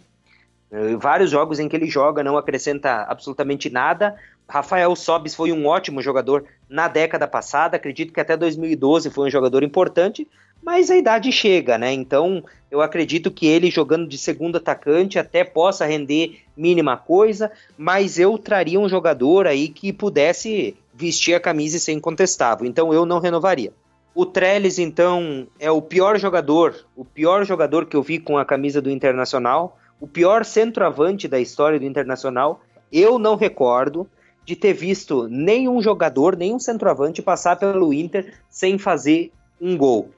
Eh, 0.71 0.97
vários 0.97 1.31
jogos 1.31 1.59
em 1.59 1.69
que 1.69 1.77
ele 1.77 1.87
joga 1.89 2.23
não 2.23 2.37
acrescenta 2.37 3.05
absolutamente 3.09 3.71
nada. 3.71 4.17
Rafael 4.49 4.95
Sobis 4.95 5.35
foi 5.35 5.53
um 5.53 5.67
ótimo 5.67 6.01
jogador 6.01 6.45
na 6.69 6.89
década 6.89 7.27
passada, 7.27 7.77
acredito 7.77 8.13
que 8.13 8.21
até 8.21 8.37
2012 8.37 9.11
foi 9.11 9.27
um 9.27 9.31
jogador 9.31 9.63
importante, 9.63 10.27
mas 10.63 10.91
a 10.91 10.97
idade 10.97 11.31
chega, 11.33 11.77
né? 11.77 11.93
Então 11.93 12.43
eu 12.71 12.81
acredito 12.81 13.31
que 13.31 13.47
ele 13.47 13.71
jogando 13.71 14.07
de 14.07 14.19
segundo 14.19 14.57
atacante 14.57 15.19
até 15.19 15.45
possa 15.45 15.87
render 15.87 16.41
mínima 16.57 16.97
coisa, 16.97 17.51
mas 17.77 18.19
eu 18.19 18.39
traria 18.39 18.79
um 18.79 18.89
jogador 18.89 19.47
aí 19.47 19.69
que 19.69 19.93
pudesse 19.93 20.77
vestir 20.95 21.35
a 21.35 21.41
camisa 21.41 21.77
e 21.77 21.81
ser 21.81 21.93
incontestável. 21.93 22.67
Então 22.67 22.93
eu 22.93 23.05
não 23.05 23.19
renovaria. 23.19 23.73
O 24.15 24.25
Trellis, 24.25 24.79
então, 24.79 25.47
é 25.61 25.71
o 25.71 25.83
pior 25.83 26.19
jogador, 26.19 26.75
o 26.97 27.05
pior 27.05 27.45
jogador 27.45 27.85
que 27.85 27.95
eu 27.95 28.03
vi 28.03 28.19
com 28.19 28.39
a 28.39 28.47
camisa 28.47 28.81
do 28.81 28.91
Internacional, 28.91 29.77
o 30.01 30.07
pior 30.07 30.45
centroavante 30.45 31.29
da 31.29 31.41
história 31.41 31.79
do 31.79 31.85
Internacional. 31.85 32.61
Eu 32.93 33.19
não 33.19 33.37
recordo 33.37 34.09
de 34.45 34.55
ter 34.55 34.73
visto 34.73 35.27
nenhum 35.29 35.83
jogador, 35.83 36.37
nenhum 36.37 36.59
centroavante 36.59 37.21
passar 37.21 37.57
pelo 37.57 37.93
Inter 37.93 38.35
sem 38.49 38.79
fazer 38.79 39.33
um 39.61 39.77
gol. 39.77 40.11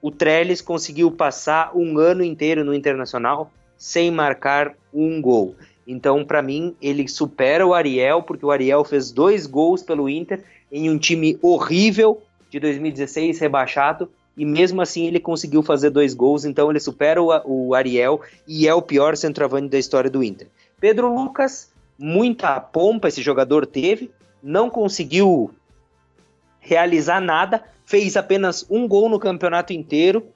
O 0.00 0.10
Trellis 0.10 0.60
conseguiu 0.60 1.10
passar 1.10 1.76
um 1.76 1.98
ano 1.98 2.24
inteiro 2.24 2.64
no 2.64 2.74
Internacional 2.74 3.50
sem 3.76 4.10
marcar 4.10 4.74
um 4.92 5.20
gol. 5.20 5.54
Então, 5.86 6.24
para 6.24 6.42
mim, 6.42 6.74
ele 6.80 7.06
supera 7.06 7.66
o 7.66 7.74
Ariel, 7.74 8.22
porque 8.22 8.44
o 8.44 8.50
Ariel 8.50 8.84
fez 8.84 9.12
dois 9.12 9.46
gols 9.46 9.82
pelo 9.82 10.08
Inter 10.08 10.42
em 10.72 10.90
um 10.90 10.98
time 10.98 11.38
horrível 11.42 12.22
de 12.50 12.58
2016 12.58 13.38
rebaixado 13.38 14.10
e 14.36 14.44
mesmo 14.44 14.82
assim 14.82 15.06
ele 15.06 15.18
conseguiu 15.18 15.62
fazer 15.62 15.90
dois 15.90 16.14
gols, 16.14 16.44
então 16.44 16.70
ele 16.70 16.80
supera 16.80 17.22
o, 17.22 17.30
o 17.44 17.74
Ariel 17.74 18.20
e 18.46 18.68
é 18.68 18.74
o 18.74 18.82
pior 18.82 19.16
centroavante 19.16 19.68
da 19.68 19.78
história 19.78 20.10
do 20.10 20.22
Inter. 20.22 20.48
Pedro 20.78 21.12
Lucas, 21.12 21.70
muita 21.98 22.60
pompa 22.60 23.08
esse 23.08 23.22
jogador 23.22 23.64
teve, 23.64 24.10
não 24.42 24.68
conseguiu 24.68 25.50
realizar 26.60 27.20
nada, 27.20 27.64
fez 27.84 28.16
apenas 28.16 28.66
um 28.68 28.86
gol 28.86 29.08
no 29.08 29.18
campeonato 29.18 29.72
inteiro, 29.72 30.26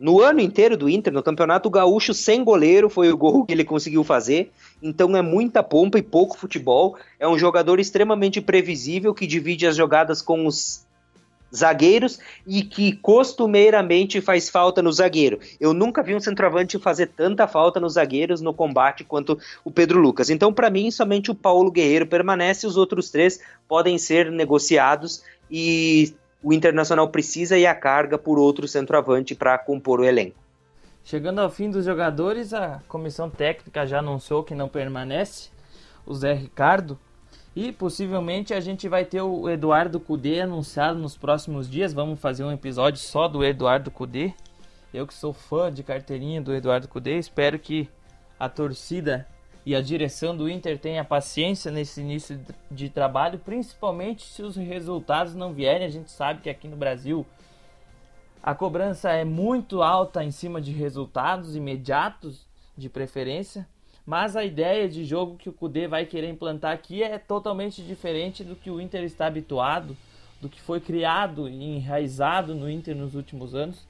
no 0.00 0.18
ano 0.22 0.40
inteiro 0.40 0.78
do 0.78 0.88
Inter, 0.88 1.12
no 1.12 1.22
Campeonato 1.22 1.68
Gaúcho, 1.68 2.14
sem 2.14 2.42
goleiro, 2.42 2.88
foi 2.88 3.12
o 3.12 3.16
gol 3.18 3.44
que 3.44 3.52
ele 3.52 3.64
conseguiu 3.64 4.02
fazer. 4.02 4.50
Então 4.82 5.14
é 5.14 5.20
muita 5.20 5.62
pompa 5.62 5.98
e 5.98 6.02
pouco 6.02 6.38
futebol. 6.38 6.96
É 7.18 7.28
um 7.28 7.38
jogador 7.38 7.78
extremamente 7.78 8.40
previsível 8.40 9.12
que 9.12 9.26
divide 9.26 9.66
as 9.66 9.76
jogadas 9.76 10.22
com 10.22 10.46
os 10.46 10.86
zagueiros 11.54 12.18
e 12.46 12.62
que 12.62 12.92
costumeiramente 12.92 14.20
faz 14.20 14.48
falta 14.48 14.80
no 14.82 14.92
zagueiro. 14.92 15.38
Eu 15.58 15.72
nunca 15.72 16.02
vi 16.02 16.14
um 16.14 16.20
centroavante 16.20 16.78
fazer 16.78 17.08
tanta 17.08 17.46
falta 17.46 17.80
nos 17.80 17.94
zagueiros 17.94 18.40
no 18.40 18.54
combate 18.54 19.04
quanto 19.04 19.38
o 19.64 19.70
Pedro 19.70 20.00
Lucas. 20.00 20.30
Então, 20.30 20.52
para 20.52 20.70
mim, 20.70 20.90
somente 20.90 21.30
o 21.30 21.34
Paulo 21.34 21.70
Guerreiro 21.70 22.06
permanece, 22.06 22.66
os 22.66 22.76
outros 22.76 23.10
três 23.10 23.40
podem 23.68 23.98
ser 23.98 24.30
negociados 24.30 25.22
e 25.50 26.14
o 26.42 26.52
Internacional 26.52 27.08
precisa 27.08 27.58
ir 27.58 27.66
a 27.66 27.74
carga 27.74 28.16
por 28.16 28.38
outro 28.38 28.66
centroavante 28.66 29.34
para 29.34 29.58
compor 29.58 30.00
o 30.00 30.04
elenco. 30.04 30.36
Chegando 31.04 31.40
ao 31.40 31.50
fim 31.50 31.70
dos 31.70 31.84
jogadores, 31.84 32.52
a 32.54 32.82
comissão 32.86 33.28
técnica 33.28 33.86
já 33.86 33.98
anunciou 33.98 34.44
que 34.44 34.54
não 34.54 34.68
permanece 34.68 35.48
o 36.06 36.14
Zé 36.14 36.32
Ricardo 36.32 36.98
e 37.54 37.72
possivelmente 37.72 38.54
a 38.54 38.60
gente 38.60 38.88
vai 38.88 39.04
ter 39.04 39.22
o 39.22 39.48
Eduardo 39.48 39.98
Cudê 39.98 40.40
anunciado 40.40 40.98
nos 40.98 41.16
próximos 41.16 41.68
dias. 41.68 41.92
Vamos 41.92 42.20
fazer 42.20 42.44
um 42.44 42.52
episódio 42.52 43.00
só 43.00 43.26
do 43.26 43.44
Eduardo 43.44 43.90
Cudê. 43.90 44.32
Eu 44.92 45.06
que 45.06 45.14
sou 45.14 45.32
fã 45.32 45.72
de 45.72 45.82
carteirinha 45.82 46.40
do 46.40 46.54
Eduardo 46.54 46.88
Cudê, 46.88 47.18
espero 47.18 47.58
que 47.58 47.88
a 48.38 48.48
torcida 48.48 49.26
e 49.64 49.74
a 49.74 49.80
direção 49.80 50.36
do 50.36 50.48
Inter 50.48 50.78
tenha 50.78 51.04
paciência 51.04 51.70
nesse 51.70 52.00
início 52.00 52.40
de 52.70 52.88
trabalho, 52.88 53.38
principalmente 53.38 54.24
se 54.26 54.42
os 54.42 54.56
resultados 54.56 55.34
não 55.34 55.52
vierem. 55.52 55.86
A 55.86 55.90
gente 55.90 56.10
sabe 56.10 56.40
que 56.40 56.50
aqui 56.50 56.66
no 56.66 56.76
Brasil 56.76 57.26
a 58.42 58.54
cobrança 58.54 59.10
é 59.10 59.24
muito 59.24 59.82
alta 59.82 60.24
em 60.24 60.30
cima 60.30 60.60
de 60.60 60.72
resultados 60.72 61.54
imediatos, 61.54 62.48
de 62.76 62.88
preferência. 62.88 63.68
Mas 64.10 64.34
a 64.34 64.44
ideia 64.44 64.88
de 64.88 65.04
jogo 65.04 65.36
que 65.36 65.48
o 65.48 65.52
Kudê 65.52 65.86
vai 65.86 66.04
querer 66.04 66.28
implantar 66.28 66.72
aqui 66.72 67.00
é 67.00 67.16
totalmente 67.16 67.80
diferente 67.80 68.42
do 68.42 68.56
que 68.56 68.68
o 68.68 68.80
Inter 68.80 69.04
está 69.04 69.26
habituado, 69.26 69.96
do 70.40 70.48
que 70.48 70.60
foi 70.60 70.80
criado 70.80 71.48
e 71.48 71.76
enraizado 71.76 72.52
no 72.52 72.68
Inter 72.68 72.96
nos 72.96 73.14
últimos 73.14 73.54
anos. 73.54 73.86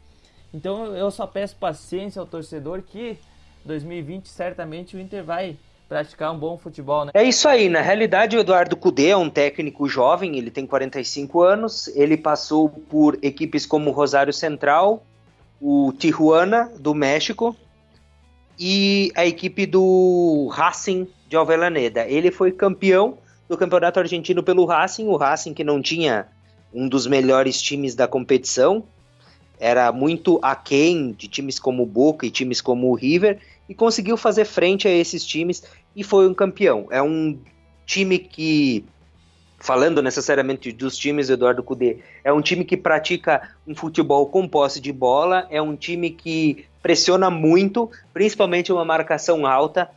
Então 0.52 0.94
eu 0.94 1.10
só 1.10 1.26
peço 1.26 1.56
paciência 1.56 2.20
ao 2.20 2.26
torcedor 2.26 2.82
que 2.82 3.16
2020 3.64 4.26
certamente 4.26 4.94
o 4.94 5.00
Inter 5.00 5.24
vai 5.24 5.56
praticar 5.88 6.34
um 6.34 6.38
bom 6.38 6.58
futebol, 6.58 7.06
né? 7.06 7.12
É 7.14 7.24
isso 7.24 7.48
aí, 7.48 7.70
na 7.70 7.80
realidade 7.80 8.36
o 8.36 8.40
Eduardo 8.40 8.76
Cudê 8.76 9.08
é 9.08 9.16
um 9.16 9.30
técnico 9.30 9.88
jovem, 9.88 10.36
ele 10.36 10.50
tem 10.50 10.66
45 10.66 11.40
anos, 11.40 11.88
ele 11.96 12.18
passou 12.18 12.68
por 12.68 13.18
equipes 13.22 13.64
como 13.64 13.90
Rosário 13.90 14.34
Central, 14.34 15.02
o 15.58 15.94
Tijuana 15.98 16.70
do 16.78 16.94
México, 16.94 17.56
e 18.62 19.10
a 19.16 19.24
equipe 19.24 19.64
do 19.64 20.48
Racing 20.52 21.08
de 21.26 21.34
Alvelaneda. 21.34 22.06
Ele 22.06 22.30
foi 22.30 22.52
campeão 22.52 23.16
do 23.48 23.56
Campeonato 23.56 23.98
Argentino 23.98 24.42
pelo 24.42 24.66
Racing, 24.66 25.06
o 25.06 25.16
Racing 25.16 25.54
que 25.54 25.64
não 25.64 25.80
tinha 25.80 26.28
um 26.72 26.86
dos 26.86 27.06
melhores 27.06 27.60
times 27.60 27.94
da 27.94 28.06
competição, 28.06 28.84
era 29.58 29.90
muito 29.90 30.38
aquém 30.42 31.12
de 31.12 31.26
times 31.26 31.58
como 31.58 31.84
o 31.84 31.86
Boca 31.86 32.26
e 32.26 32.30
times 32.30 32.60
como 32.60 32.90
o 32.90 32.94
River, 32.94 33.38
e 33.66 33.74
conseguiu 33.74 34.16
fazer 34.16 34.44
frente 34.44 34.86
a 34.86 34.90
esses 34.90 35.24
times 35.24 35.62
e 35.96 36.04
foi 36.04 36.28
um 36.28 36.34
campeão. 36.34 36.86
É 36.90 37.02
um 37.02 37.38
time 37.86 38.18
que, 38.18 38.84
falando 39.58 40.02
necessariamente 40.02 40.70
dos 40.70 40.96
times 40.96 41.28
do 41.28 41.32
Eduardo 41.32 41.62
Cudê, 41.62 41.98
é 42.22 42.32
um 42.32 42.42
time 42.42 42.64
que 42.64 42.76
pratica 42.76 43.54
um 43.66 43.74
futebol 43.74 44.26
com 44.26 44.46
posse 44.46 44.80
de 44.80 44.92
bola, 44.92 45.46
é 45.50 45.60
um 45.60 45.74
time 45.74 46.10
que 46.10 46.66
pressiona 46.82 47.30
muito, 47.30 47.90
principalmente 48.12 48.72
uma 48.72 48.84
marcação 48.84 49.46
alta. 49.46 49.90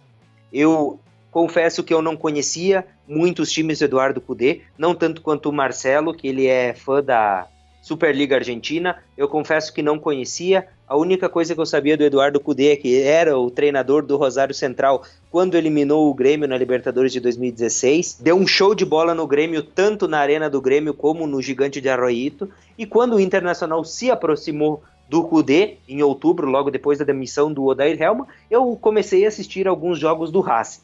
Eu 0.52 1.00
confesso 1.32 1.84
que 1.84 1.94
eu 1.94 2.02
não 2.02 2.16
conhecia 2.16 2.86
muitos 3.08 3.52
times 3.52 3.80
do 3.80 3.86
Eduardo 3.86 4.22
Cudê, 4.22 4.62
não 4.78 4.94
tanto 4.94 5.22
quanto 5.22 5.50
o 5.50 5.54
Marcelo, 5.54 6.14
que 6.14 6.28
ele 6.28 6.48
é 6.48 6.74
fã 6.74 7.04
da 7.04 7.48
Superliga 7.82 8.38
Argentina. 8.38 8.98
Eu 9.18 9.28
confesso 9.28 9.74
que 9.74 9.82
não 9.82 10.00
conhecia. 10.00 10.68
A 10.88 10.96
única 10.96 11.28
coisa 11.28 11.54
que 11.54 11.60
eu 11.60 11.66
sabia 11.66 11.98
do 11.98 12.04
Eduardo 12.04 12.40
Cudê 12.40 12.72
é 12.72 12.76
que 12.78 13.02
era 13.02 13.38
o 13.38 13.52
treinador 13.52 14.06
do 14.06 14.16
Rosário 14.16 14.56
Central 14.56 15.04
quando 15.30 15.56
eliminou 15.56 16.10
o 16.10 16.14
Grêmio 16.14 16.48
na 16.48 16.58
Libertadores 16.58 17.12
de 17.12 17.20
2016. 17.20 18.20
Deu 18.22 18.38
um 18.38 18.48
show 18.48 18.74
de 18.74 18.86
bola 18.86 19.14
no 19.14 19.28
Grêmio, 19.28 19.64
tanto 19.64 20.08
na 20.08 20.20
Arena 20.20 20.50
do 20.50 20.62
Grêmio 20.62 20.94
como 20.94 21.28
no 21.28 21.42
Gigante 21.42 21.82
de 21.82 21.90
Arroito. 21.90 22.50
E 22.78 22.86
quando 22.86 23.16
o 23.16 23.20
Internacional 23.20 23.84
se 23.84 24.10
aproximou 24.10 24.82
do 25.14 25.24
Kudê, 25.24 25.76
em 25.88 26.02
outubro, 26.02 26.50
logo 26.50 26.72
depois 26.72 26.98
da 26.98 27.06
demissão 27.06 27.54
do 27.54 27.66
Odair 27.66 28.02
Helma, 28.02 28.28
eu 28.50 28.76
comecei 28.76 29.24
a 29.24 29.28
assistir 29.28 29.68
alguns 29.68 30.00
jogos 30.00 30.32
do 30.32 30.42
Racing. 30.42 30.82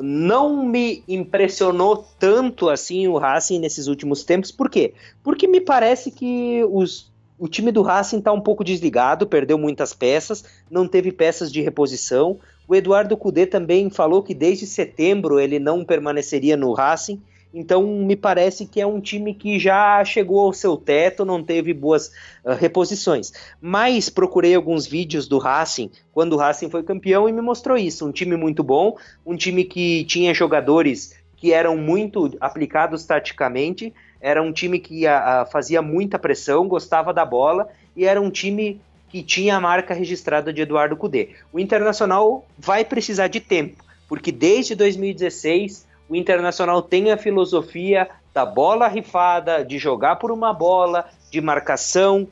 Não 0.00 0.64
me 0.64 1.04
impressionou 1.06 2.06
tanto 2.18 2.70
assim 2.70 3.06
o 3.08 3.18
Racing 3.18 3.58
nesses 3.58 3.86
últimos 3.86 4.24
tempos, 4.24 4.50
por 4.50 4.70
quê? 4.70 4.94
Porque 5.22 5.46
me 5.46 5.60
parece 5.60 6.10
que 6.10 6.64
os, 6.70 7.12
o 7.38 7.46
time 7.46 7.70
do 7.70 7.82
Racing 7.82 8.20
está 8.20 8.32
um 8.32 8.40
pouco 8.40 8.64
desligado, 8.64 9.26
perdeu 9.26 9.58
muitas 9.58 9.92
peças, 9.92 10.46
não 10.70 10.88
teve 10.88 11.12
peças 11.12 11.52
de 11.52 11.60
reposição. 11.60 12.38
O 12.66 12.74
Eduardo 12.74 13.18
Cudê 13.18 13.44
também 13.44 13.90
falou 13.90 14.22
que 14.22 14.32
desde 14.32 14.66
setembro 14.66 15.38
ele 15.38 15.58
não 15.58 15.84
permaneceria 15.84 16.56
no 16.56 16.72
Racing. 16.72 17.20
Então, 17.52 17.82
me 17.82 18.14
parece 18.14 18.66
que 18.66 18.80
é 18.80 18.86
um 18.86 19.00
time 19.00 19.32
que 19.32 19.58
já 19.58 20.04
chegou 20.04 20.40
ao 20.40 20.52
seu 20.52 20.76
teto, 20.76 21.24
não 21.24 21.42
teve 21.42 21.72
boas 21.72 22.08
uh, 22.44 22.52
reposições. 22.52 23.32
Mas 23.60 24.10
procurei 24.10 24.54
alguns 24.54 24.86
vídeos 24.86 25.26
do 25.26 25.38
Racing, 25.38 25.90
quando 26.12 26.34
o 26.34 26.36
Racing 26.36 26.68
foi 26.68 26.82
campeão, 26.82 27.28
e 27.28 27.32
me 27.32 27.40
mostrou 27.40 27.76
isso. 27.76 28.06
Um 28.06 28.12
time 28.12 28.36
muito 28.36 28.62
bom, 28.62 28.96
um 29.24 29.36
time 29.36 29.64
que 29.64 30.04
tinha 30.04 30.34
jogadores 30.34 31.16
que 31.36 31.52
eram 31.52 31.76
muito 31.76 32.36
aplicados 32.40 33.04
taticamente, 33.06 33.94
era 34.20 34.42
um 34.42 34.52
time 34.52 34.78
que 34.78 35.06
uh, 35.06 35.50
fazia 35.50 35.80
muita 35.80 36.18
pressão, 36.18 36.68
gostava 36.68 37.14
da 37.14 37.24
bola, 37.24 37.68
e 37.96 38.04
era 38.04 38.20
um 38.20 38.30
time 38.30 38.80
que 39.08 39.22
tinha 39.22 39.56
a 39.56 39.60
marca 39.60 39.94
registrada 39.94 40.52
de 40.52 40.60
Eduardo 40.60 40.96
Cudê. 40.96 41.30
O 41.52 41.58
Internacional 41.58 42.46
vai 42.58 42.84
precisar 42.84 43.28
de 43.28 43.40
tempo, 43.40 43.82
porque 44.06 44.30
desde 44.30 44.74
2016 44.74 45.87
o 46.08 46.16
Internacional 46.16 46.80
tem 46.80 47.12
a 47.12 47.16
filosofia 47.16 48.08
da 48.32 48.46
bola 48.46 48.88
rifada, 48.88 49.64
de 49.64 49.78
jogar 49.78 50.16
por 50.16 50.30
uma 50.30 50.52
bola, 50.52 51.06
de 51.30 51.40
marcação 51.40 52.26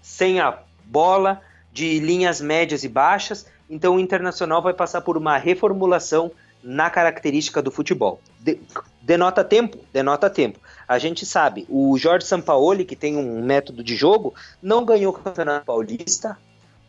sem 0.00 0.40
a 0.40 0.58
bola, 0.84 1.40
de 1.72 1.98
linhas 1.98 2.40
médias 2.40 2.84
e 2.84 2.88
baixas. 2.88 3.46
Então 3.68 3.96
o 3.96 4.00
Internacional 4.00 4.62
vai 4.62 4.72
passar 4.72 5.00
por 5.00 5.16
uma 5.16 5.36
reformulação 5.36 6.30
na 6.62 6.88
característica 6.88 7.60
do 7.60 7.70
futebol. 7.70 8.20
De, 8.40 8.58
denota 9.02 9.44
tempo? 9.44 9.78
Denota 9.92 10.30
tempo. 10.30 10.58
A 10.88 10.98
gente 10.98 11.26
sabe, 11.26 11.66
o 11.68 11.96
Jorge 11.98 12.26
Sampaoli, 12.26 12.84
que 12.84 12.96
tem 12.96 13.16
um 13.16 13.42
método 13.42 13.84
de 13.84 13.94
jogo, 13.96 14.34
não 14.62 14.84
ganhou 14.84 15.12
o 15.12 15.16
Campeonato 15.16 15.66
Paulista, 15.66 16.38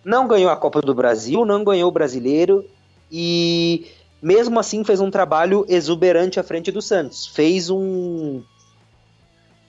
não 0.03 0.27
ganhou 0.27 0.49
a 0.49 0.55
Copa 0.55 0.81
do 0.81 0.93
Brasil, 0.93 1.43
não 1.45 1.63
ganhou 1.63 1.89
o 1.89 1.93
Brasileiro 1.93 2.65
e 3.11 3.87
mesmo 4.25 4.59
assim 4.59 4.83
fez 4.83 4.99
um 4.99 5.11
trabalho 5.11 5.67
exuberante 5.69 6.39
à 6.39 6.43
frente 6.43 6.71
do 6.71 6.81
Santos. 6.81 7.27
Fez 7.27 7.69
um 7.69 8.41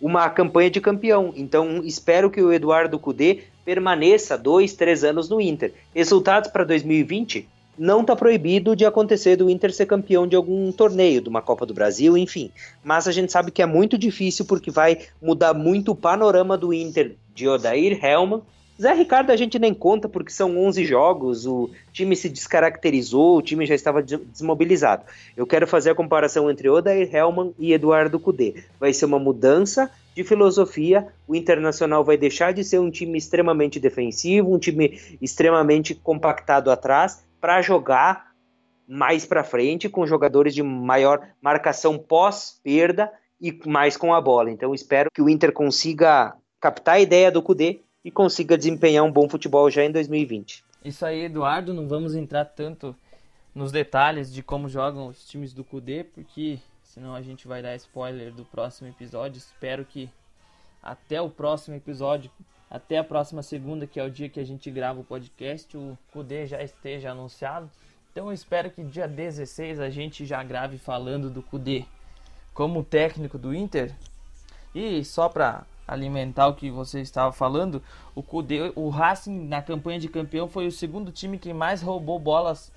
uma 0.00 0.30
campanha 0.30 0.70
de 0.70 0.80
campeão. 0.80 1.34
Então 1.36 1.82
espero 1.84 2.30
que 2.30 2.40
o 2.40 2.50
Eduardo 2.50 2.98
Cudê 2.98 3.42
permaneça 3.66 4.38
dois, 4.38 4.72
três 4.72 5.04
anos 5.04 5.28
no 5.28 5.42
Inter. 5.42 5.74
Resultados 5.94 6.50
para 6.50 6.64
2020 6.64 7.46
não 7.78 8.00
está 8.00 8.16
proibido 8.16 8.74
de 8.74 8.86
acontecer 8.86 9.36
do 9.36 9.50
Inter 9.50 9.74
ser 9.74 9.84
campeão 9.84 10.26
de 10.26 10.34
algum 10.34 10.72
torneio, 10.72 11.20
de 11.20 11.28
uma 11.28 11.42
Copa 11.42 11.66
do 11.66 11.74
Brasil, 11.74 12.16
enfim. 12.16 12.50
Mas 12.82 13.06
a 13.06 13.12
gente 13.12 13.30
sabe 13.30 13.50
que 13.50 13.60
é 13.60 13.66
muito 13.66 13.98
difícil 13.98 14.46
porque 14.46 14.70
vai 14.70 15.00
mudar 15.20 15.52
muito 15.52 15.92
o 15.92 15.94
panorama 15.94 16.56
do 16.56 16.72
Inter 16.72 17.14
de 17.34 17.46
Odair 17.46 18.02
Helman. 18.02 18.40
Zé 18.80 18.92
Ricardo 18.92 19.30
a 19.30 19.36
gente 19.36 19.58
nem 19.58 19.72
conta 19.72 20.08
porque 20.08 20.30
são 20.30 20.58
11 20.58 20.84
jogos, 20.84 21.46
o 21.46 21.70
time 21.92 22.14
se 22.14 22.28
descaracterizou, 22.28 23.38
o 23.38 23.42
time 23.42 23.64
já 23.64 23.74
estava 23.74 24.02
desmobilizado. 24.02 25.04
Eu 25.34 25.46
quero 25.46 25.66
fazer 25.66 25.90
a 25.90 25.94
comparação 25.94 26.50
entre 26.50 26.68
Odair 26.68 27.14
Helman 27.14 27.54
e 27.58 27.72
Eduardo 27.72 28.20
Cudê. 28.20 28.64
Vai 28.78 28.92
ser 28.92 29.06
uma 29.06 29.18
mudança 29.18 29.90
de 30.14 30.22
filosofia, 30.24 31.08
o 31.26 31.34
Internacional 31.34 32.04
vai 32.04 32.18
deixar 32.18 32.52
de 32.52 32.62
ser 32.64 32.78
um 32.78 32.90
time 32.90 33.16
extremamente 33.16 33.80
defensivo, 33.80 34.54
um 34.54 34.58
time 34.58 35.00
extremamente 35.20 35.94
compactado 35.94 36.70
atrás, 36.70 37.24
para 37.40 37.62
jogar 37.62 38.32
mais 38.86 39.24
para 39.24 39.42
frente 39.42 39.88
com 39.88 40.06
jogadores 40.06 40.54
de 40.54 40.62
maior 40.62 41.26
marcação 41.40 41.98
pós-perda 41.98 43.10
e 43.40 43.58
mais 43.66 43.96
com 43.96 44.14
a 44.14 44.20
bola. 44.20 44.50
Então 44.50 44.74
espero 44.74 45.10
que 45.12 45.20
o 45.22 45.28
Inter 45.28 45.52
consiga 45.52 46.34
captar 46.60 46.96
a 46.96 47.00
ideia 47.00 47.30
do 47.30 47.42
Cudê 47.42 47.80
e 48.06 48.10
consiga 48.12 48.56
desempenhar 48.56 49.02
um 49.02 49.10
bom 49.10 49.28
futebol 49.28 49.68
já 49.68 49.82
em 49.84 49.90
2020. 49.90 50.64
Isso 50.84 51.04
aí, 51.04 51.24
Eduardo, 51.24 51.74
não 51.74 51.88
vamos 51.88 52.14
entrar 52.14 52.44
tanto 52.44 52.94
nos 53.52 53.72
detalhes 53.72 54.32
de 54.32 54.44
como 54.44 54.68
jogam 54.68 55.08
os 55.08 55.26
times 55.26 55.52
do 55.52 55.64
Cudê, 55.64 56.04
porque 56.04 56.60
senão 56.84 57.16
a 57.16 57.20
gente 57.20 57.48
vai 57.48 57.60
dar 57.60 57.74
spoiler 57.74 58.32
do 58.32 58.44
próximo 58.44 58.88
episódio. 58.88 59.38
Espero 59.38 59.84
que 59.84 60.08
até 60.80 61.20
o 61.20 61.28
próximo 61.28 61.74
episódio, 61.74 62.30
até 62.70 62.98
a 62.98 63.02
próxima 63.02 63.42
segunda, 63.42 63.88
que 63.88 63.98
é 63.98 64.04
o 64.04 64.10
dia 64.10 64.28
que 64.28 64.38
a 64.38 64.46
gente 64.46 64.70
grava 64.70 65.00
o 65.00 65.04
podcast, 65.04 65.76
o 65.76 65.98
Cudê 66.12 66.46
já 66.46 66.62
esteja 66.62 67.10
anunciado. 67.10 67.68
Então 68.12 68.28
eu 68.28 68.32
espero 68.32 68.70
que 68.70 68.84
dia 68.84 69.08
16 69.08 69.80
a 69.80 69.90
gente 69.90 70.24
já 70.24 70.44
grave 70.44 70.78
falando 70.78 71.28
do 71.28 71.42
Cudê 71.42 71.84
como 72.54 72.84
técnico 72.84 73.36
do 73.36 73.52
Inter. 73.52 73.92
E 74.72 75.04
só 75.04 75.28
para 75.28 75.66
alimentar 75.86 76.48
o 76.48 76.54
que 76.54 76.70
você 76.70 77.00
estava 77.00 77.32
falando, 77.32 77.82
o, 78.14 78.22
Cudê, 78.22 78.72
o 78.74 78.88
Racing 78.88 79.46
na 79.46 79.62
campanha 79.62 80.00
de 80.00 80.08
campeão 80.08 80.48
foi 80.48 80.66
o 80.66 80.72
segundo 80.72 81.12
time 81.12 81.38
que 81.38 81.52
mais 81.52 81.82
roubou 81.82 82.18
bolas 82.18 82.72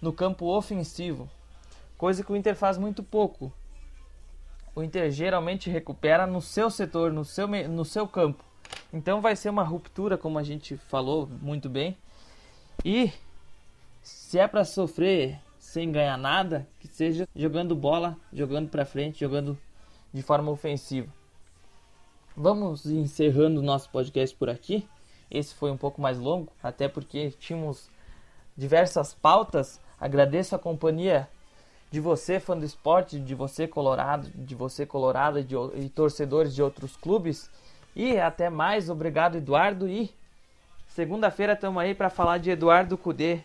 no 0.00 0.12
campo 0.12 0.46
ofensivo, 0.46 1.28
coisa 1.96 2.22
que 2.22 2.32
o 2.32 2.36
Inter 2.36 2.54
faz 2.54 2.78
muito 2.78 3.02
pouco. 3.02 3.52
O 4.74 4.82
Inter 4.82 5.10
geralmente 5.10 5.70
recupera 5.70 6.26
no 6.26 6.42
seu 6.42 6.68
setor, 6.68 7.12
no 7.12 7.24
seu, 7.24 7.46
no 7.46 7.84
seu 7.84 8.08
campo. 8.08 8.44
Então 8.92 9.20
vai 9.20 9.36
ser 9.36 9.50
uma 9.50 9.62
ruptura, 9.62 10.18
como 10.18 10.38
a 10.38 10.42
gente 10.42 10.76
falou 10.76 11.28
muito 11.40 11.68
bem. 11.68 11.96
E 12.84 13.12
se 14.02 14.38
é 14.38 14.46
para 14.46 14.64
sofrer 14.64 15.38
sem 15.58 15.90
ganhar 15.90 16.16
nada, 16.16 16.66
que 16.80 16.86
seja 16.86 17.26
jogando 17.34 17.74
bola, 17.74 18.16
jogando 18.32 18.68
para 18.68 18.84
frente, 18.84 19.20
jogando 19.20 19.58
de 20.12 20.22
forma 20.22 20.50
ofensiva. 20.50 21.08
Vamos 22.36 22.84
encerrando 22.84 23.60
o 23.60 23.62
nosso 23.62 23.88
podcast 23.90 24.34
por 24.34 24.50
aqui. 24.50 24.84
Esse 25.30 25.54
foi 25.54 25.70
um 25.70 25.76
pouco 25.76 26.00
mais 26.00 26.18
longo, 26.18 26.52
até 26.60 26.88
porque 26.88 27.30
tínhamos 27.38 27.88
diversas 28.56 29.14
pautas. 29.14 29.80
Agradeço 30.00 30.56
a 30.56 30.58
companhia 30.58 31.28
de 31.92 32.00
você, 32.00 32.40
fã 32.40 32.58
do 32.58 32.64
esporte, 32.64 33.20
de 33.20 33.34
você, 33.36 33.68
colorado, 33.68 34.28
de 34.34 34.54
você, 34.54 34.84
colorada 34.84 35.46
e 35.76 35.88
torcedores 35.88 36.52
de 36.52 36.60
outros 36.60 36.96
clubes. 36.96 37.48
E 37.94 38.18
até 38.18 38.50
mais. 38.50 38.90
Obrigado, 38.90 39.36
Eduardo. 39.36 39.88
E 39.88 40.10
segunda-feira 40.88 41.52
estamos 41.52 41.80
aí 41.80 41.94
para 41.94 42.10
falar 42.10 42.38
de 42.38 42.50
Eduardo 42.50 42.98
Cudê 42.98 43.40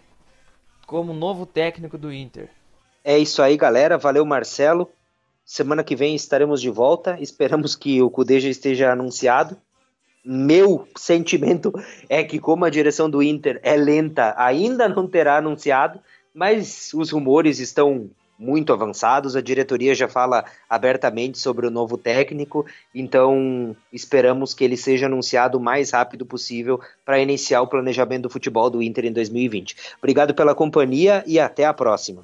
como 0.88 1.14
novo 1.14 1.46
técnico 1.46 1.96
do 1.96 2.12
Inter. 2.12 2.50
É 3.04 3.20
isso 3.20 3.44
aí, 3.44 3.56
galera. 3.56 4.00
Valeu, 4.00 4.26
Marcelo. 4.26 4.92
Semana 5.50 5.84
que 5.84 5.96
vem 5.96 6.14
estaremos 6.14 6.62
de 6.62 6.70
volta. 6.70 7.18
Esperamos 7.20 7.76
que 7.76 8.00
o 8.04 8.10
Cudê 8.12 8.40
já 8.40 8.50
esteja 8.50 8.92
anunciado. 8.92 9.58
Meu 10.24 10.88
sentimento 10.96 11.74
é 12.08 12.24
que, 12.24 12.38
como 12.38 12.66
a 12.66 12.70
direção 12.70 13.10
do 13.10 13.24
Inter 13.24 13.60
é 13.64 13.76
lenta, 13.76 14.36
ainda 14.38 14.88
não 14.88 15.08
terá 15.08 15.38
anunciado, 15.38 16.00
mas 16.36 16.92
os 16.94 17.10
rumores 17.10 17.58
estão 17.58 18.12
muito 18.38 18.72
avançados. 18.72 19.36
A 19.36 19.42
diretoria 19.42 19.96
já 19.96 20.08
fala 20.08 20.46
abertamente 20.70 21.40
sobre 21.40 21.66
o 21.66 21.72
novo 21.72 21.98
técnico, 21.98 22.64
então 22.94 23.76
esperamos 23.92 24.54
que 24.54 24.64
ele 24.64 24.78
seja 24.78 25.08
anunciado 25.08 25.58
o 25.58 25.62
mais 25.62 25.90
rápido 25.90 26.28
possível 26.28 26.80
para 27.04 27.20
iniciar 27.20 27.64
o 27.64 27.68
planejamento 27.68 28.22
do 28.22 28.30
futebol 28.30 28.70
do 28.70 28.84
Inter 28.84 29.06
em 29.06 29.12
2020. 29.12 29.76
Obrigado 29.98 30.36
pela 30.36 30.54
companhia 30.54 31.24
e 31.26 31.40
até 31.40 31.66
a 31.66 31.74
próxima. 31.74 32.24